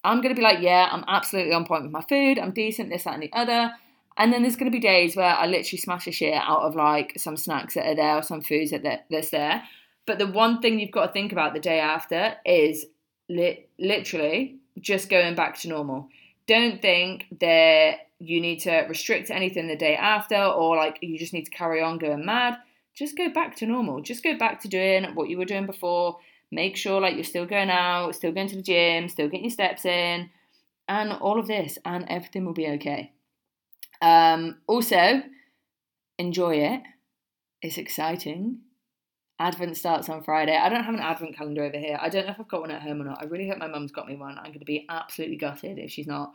I'm 0.03 0.21
going 0.21 0.33
to 0.33 0.39
be 0.39 0.43
like, 0.43 0.59
yeah, 0.61 0.89
I'm 0.91 1.05
absolutely 1.07 1.53
on 1.53 1.65
point 1.65 1.83
with 1.83 1.91
my 1.91 2.01
food. 2.01 2.39
I'm 2.39 2.51
decent, 2.51 2.89
this, 2.89 3.03
that, 3.03 3.13
and 3.13 3.23
the 3.23 3.33
other. 3.33 3.71
And 4.17 4.33
then 4.33 4.41
there's 4.41 4.57
going 4.57 4.71
to 4.71 4.75
be 4.75 4.81
days 4.81 5.15
where 5.15 5.33
I 5.33 5.45
literally 5.45 5.77
smash 5.77 6.07
a 6.07 6.11
shit 6.11 6.33
out 6.33 6.61
of 6.61 6.75
like 6.75 7.13
some 7.17 7.37
snacks 7.37 7.75
that 7.75 7.85
are 7.85 7.95
there 7.95 8.17
or 8.17 8.21
some 8.21 8.41
foods 8.41 8.71
that 8.71 9.05
that's 9.09 9.29
there. 9.29 9.63
But 10.09 10.17
the 10.17 10.25
one 10.25 10.59
thing 10.59 10.79
you've 10.79 10.89
got 10.89 11.05
to 11.05 11.13
think 11.13 11.31
about 11.31 11.53
the 11.53 11.59
day 11.59 11.79
after 11.79 12.33
is 12.43 12.87
li- 13.29 13.67
literally 13.77 14.57
just 14.79 15.07
going 15.07 15.35
back 15.35 15.59
to 15.59 15.67
normal. 15.67 16.09
Don't 16.47 16.81
think 16.81 17.27
that 17.39 18.07
you 18.17 18.41
need 18.41 18.61
to 18.61 18.71
restrict 18.89 19.29
anything 19.29 19.67
the 19.67 19.75
day 19.75 19.95
after 19.95 20.35
or 20.35 20.75
like 20.75 20.97
you 21.03 21.19
just 21.19 21.31
need 21.31 21.45
to 21.45 21.51
carry 21.51 21.79
on 21.79 21.99
going 21.99 22.25
mad. 22.25 22.57
Just 22.95 23.15
go 23.15 23.29
back 23.29 23.55
to 23.57 23.67
normal. 23.67 24.01
Just 24.01 24.23
go 24.23 24.35
back 24.35 24.59
to 24.61 24.67
doing 24.67 25.13
what 25.13 25.29
you 25.29 25.37
were 25.37 25.45
doing 25.45 25.67
before. 25.67 26.17
Make 26.49 26.75
sure 26.75 26.99
like 26.99 27.13
you're 27.13 27.23
still 27.23 27.45
going 27.45 27.69
out, 27.69 28.15
still 28.15 28.31
going 28.31 28.47
to 28.47 28.55
the 28.55 28.63
gym, 28.63 29.09
still 29.09 29.27
getting 29.27 29.43
your 29.43 29.51
steps 29.51 29.85
in, 29.85 30.31
and 30.87 31.13
all 31.13 31.39
of 31.39 31.45
this, 31.45 31.77
and 31.85 32.03
everything 32.09 32.45
will 32.45 32.53
be 32.53 32.69
okay. 32.69 33.11
Um, 34.01 34.57
also, 34.65 35.21
enjoy 36.17 36.55
it. 36.55 36.81
It's 37.61 37.77
exciting. 37.77 38.61
Advent 39.39 39.77
starts 39.77 40.09
on 40.09 40.21
Friday. 40.21 40.57
I 40.57 40.67
don't 40.67 40.83
have 40.83 40.93
an 40.93 40.99
advent 40.99 41.35
calendar 41.37 41.63
over 41.63 41.77
here. 41.77 41.97
I 42.01 42.09
don't 42.09 42.25
know 42.25 42.33
if 42.33 42.39
I've 42.39 42.47
got 42.49 42.61
one 42.61 42.71
at 42.71 42.81
home 42.81 43.01
or 43.01 43.05
not. 43.05 43.19
I 43.21 43.25
really 43.25 43.47
hope 43.47 43.57
my 43.57 43.67
mum's 43.67 43.91
got 43.91 44.07
me 44.07 44.17
one. 44.17 44.37
I'm 44.37 44.47
going 44.47 44.59
to 44.59 44.65
be 44.65 44.85
absolutely 44.89 45.37
gutted 45.37 45.79
if 45.79 45.91
she's 45.91 46.07
not. 46.07 46.33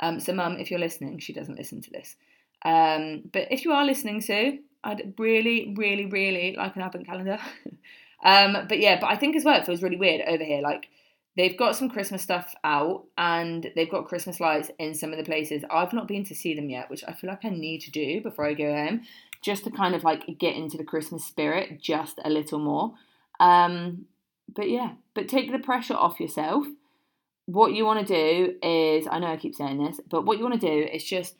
Um, 0.00 0.20
so, 0.20 0.34
mum, 0.34 0.58
if 0.58 0.70
you're 0.70 0.80
listening, 0.80 1.18
she 1.18 1.32
doesn't 1.32 1.56
listen 1.56 1.80
to 1.80 1.90
this. 1.90 2.16
Um, 2.64 3.22
but 3.32 3.48
if 3.50 3.64
you 3.64 3.72
are 3.72 3.86
listening, 3.86 4.20
Sue, 4.20 4.58
I'd 4.84 5.14
really, 5.18 5.74
really, 5.76 6.06
really 6.06 6.54
like 6.56 6.76
an 6.76 6.82
advent 6.82 7.06
calendar. 7.06 7.38
um, 8.24 8.66
but 8.68 8.78
yeah, 8.78 9.00
but 9.00 9.06
I 9.06 9.16
think 9.16 9.34
as 9.34 9.44
well 9.44 9.58
it 9.58 9.64
feels 9.64 9.82
really 9.82 9.96
weird 9.96 10.20
over 10.28 10.44
here. 10.44 10.60
Like 10.60 10.88
they've 11.36 11.56
got 11.56 11.74
some 11.74 11.88
Christmas 11.88 12.20
stuff 12.20 12.54
out 12.64 13.04
and 13.16 13.70
they've 13.74 13.90
got 13.90 14.08
Christmas 14.08 14.40
lights 14.40 14.70
in 14.78 14.94
some 14.94 15.12
of 15.12 15.18
the 15.18 15.24
places. 15.24 15.64
I've 15.70 15.94
not 15.94 16.06
been 16.06 16.24
to 16.24 16.34
see 16.34 16.54
them 16.54 16.68
yet, 16.68 16.90
which 16.90 17.02
I 17.08 17.12
feel 17.12 17.30
like 17.30 17.44
I 17.44 17.48
need 17.48 17.80
to 17.82 17.90
do 17.90 18.20
before 18.20 18.44
I 18.44 18.54
go 18.54 18.74
home 18.74 19.02
just 19.42 19.64
to 19.64 19.70
kind 19.70 19.94
of 19.94 20.04
like 20.04 20.38
get 20.38 20.56
into 20.56 20.76
the 20.76 20.84
Christmas 20.84 21.24
spirit 21.24 21.80
just 21.80 22.20
a 22.24 22.30
little 22.30 22.58
more. 22.58 22.94
Um, 23.40 24.06
but 24.54 24.70
yeah, 24.70 24.92
but 25.14 25.28
take 25.28 25.50
the 25.50 25.58
pressure 25.58 25.94
off 25.94 26.20
yourself. 26.20 26.66
What 27.46 27.72
you 27.72 27.84
want 27.84 28.06
to 28.06 28.14
do 28.14 28.54
is, 28.62 29.06
I 29.10 29.18
know 29.18 29.26
I 29.26 29.36
keep 29.36 29.54
saying 29.54 29.84
this, 29.84 30.00
but 30.08 30.24
what 30.24 30.38
you 30.38 30.44
want 30.44 30.60
to 30.60 30.66
do 30.66 30.88
is 30.88 31.02
just 31.04 31.34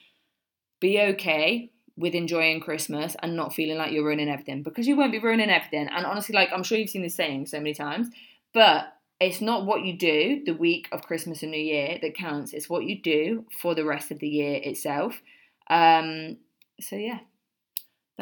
be 0.80 1.00
okay 1.00 1.70
with 1.96 2.14
enjoying 2.14 2.60
Christmas 2.60 3.14
and 3.22 3.36
not 3.36 3.54
feeling 3.54 3.78
like 3.78 3.92
you're 3.92 4.04
ruining 4.04 4.28
everything 4.28 4.62
because 4.62 4.88
you 4.88 4.96
won't 4.96 5.12
be 5.12 5.18
ruining 5.18 5.50
everything. 5.50 5.88
And 5.88 6.04
honestly, 6.04 6.34
like 6.34 6.50
I'm 6.52 6.64
sure 6.64 6.78
you've 6.78 6.90
seen 6.90 7.02
this 7.02 7.14
saying 7.14 7.46
so 7.46 7.58
many 7.58 7.74
times, 7.74 8.08
but 8.52 8.94
it's 9.20 9.40
not 9.40 9.66
what 9.66 9.84
you 9.84 9.96
do 9.96 10.42
the 10.44 10.54
week 10.54 10.88
of 10.90 11.02
Christmas 11.02 11.42
and 11.42 11.52
New 11.52 11.60
Year 11.60 11.98
that 12.02 12.16
counts. 12.16 12.52
It's 12.52 12.68
what 12.68 12.84
you 12.84 13.00
do 13.00 13.44
for 13.60 13.74
the 13.74 13.84
rest 13.84 14.10
of 14.10 14.18
the 14.18 14.28
year 14.28 14.60
itself. 14.62 15.22
Um, 15.70 16.38
so 16.80 16.96
yeah, 16.96 17.20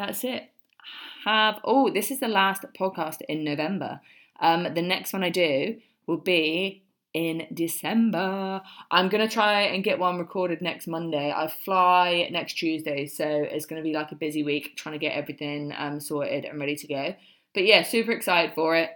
that's 0.05 0.23
it. 0.23 0.49
Have 1.25 1.59
oh, 1.63 1.91
this 1.91 2.09
is 2.09 2.19
the 2.19 2.27
last 2.27 2.65
podcast 2.77 3.21
in 3.29 3.43
November. 3.43 4.01
Um, 4.39 4.73
the 4.73 4.81
next 4.81 5.13
one 5.13 5.23
I 5.23 5.29
do 5.29 5.77
will 6.07 6.17
be 6.17 6.83
in 7.13 7.45
December. 7.53 8.61
I'm 8.89 9.09
gonna 9.09 9.27
try 9.27 9.61
and 9.63 9.83
get 9.83 9.99
one 9.99 10.17
recorded 10.17 10.61
next 10.61 10.87
Monday. 10.87 11.31
I 11.35 11.47
fly 11.47 12.27
next 12.31 12.53
Tuesday, 12.55 13.05
so 13.05 13.25
it's 13.27 13.67
gonna 13.67 13.83
be 13.83 13.93
like 13.93 14.11
a 14.11 14.15
busy 14.15 14.43
week 14.43 14.75
trying 14.75 14.93
to 14.93 14.99
get 14.99 15.15
everything 15.15 15.71
um, 15.77 15.99
sorted 15.99 16.45
and 16.45 16.59
ready 16.59 16.75
to 16.75 16.87
go. 16.87 17.15
But 17.53 17.65
yeah, 17.65 17.83
super 17.83 18.11
excited 18.11 18.55
for 18.55 18.75
it. 18.75 18.89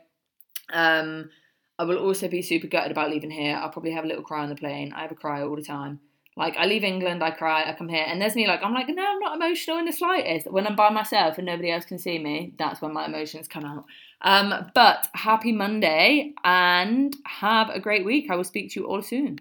Um, 0.73 1.29
I 1.77 1.83
will 1.83 1.97
also 1.97 2.27
be 2.27 2.41
super 2.41 2.67
gutted 2.67 2.91
about 2.91 3.11
leaving 3.11 3.29
here. 3.29 3.55
I'll 3.57 3.69
probably 3.69 3.91
have 3.91 4.05
a 4.05 4.07
little 4.07 4.23
cry 4.23 4.41
on 4.41 4.49
the 4.49 4.55
plane. 4.55 4.93
I 4.93 5.01
have 5.01 5.11
a 5.11 5.15
cry 5.15 5.43
all 5.43 5.55
the 5.55 5.61
time. 5.61 5.99
Like 6.37 6.57
I 6.57 6.65
leave 6.65 6.83
England, 6.83 7.23
I 7.23 7.31
cry, 7.31 7.63
I 7.65 7.73
come 7.73 7.87
here, 7.87 8.03
and 8.05 8.21
there's 8.21 8.35
me 8.35 8.45
like 8.45 8.61
I'm 8.61 8.73
like, 8.73 8.89
no, 8.89 9.05
I'm 9.05 9.19
not 9.19 9.35
emotional 9.37 9.77
in 9.77 9.85
the 9.85 9.93
slightest. 9.93 10.51
When 10.51 10.67
I'm 10.67 10.75
by 10.75 10.89
myself 10.89 11.37
and 11.37 11.45
nobody 11.45 11.71
else 11.71 11.85
can 11.85 11.97
see 11.97 12.19
me, 12.19 12.53
that's 12.57 12.81
when 12.81 12.93
my 12.93 13.05
emotions 13.05 13.47
come 13.47 13.63
out. 13.63 13.85
Um, 14.21 14.71
but 14.73 15.07
happy 15.13 15.53
Monday 15.53 16.33
and 16.43 17.15
have 17.25 17.69
a 17.69 17.79
great 17.79 18.03
week. 18.03 18.29
I 18.29 18.35
will 18.35 18.43
speak 18.43 18.71
to 18.71 18.81
you 18.81 18.87
all 18.87 19.01
soon. 19.01 19.39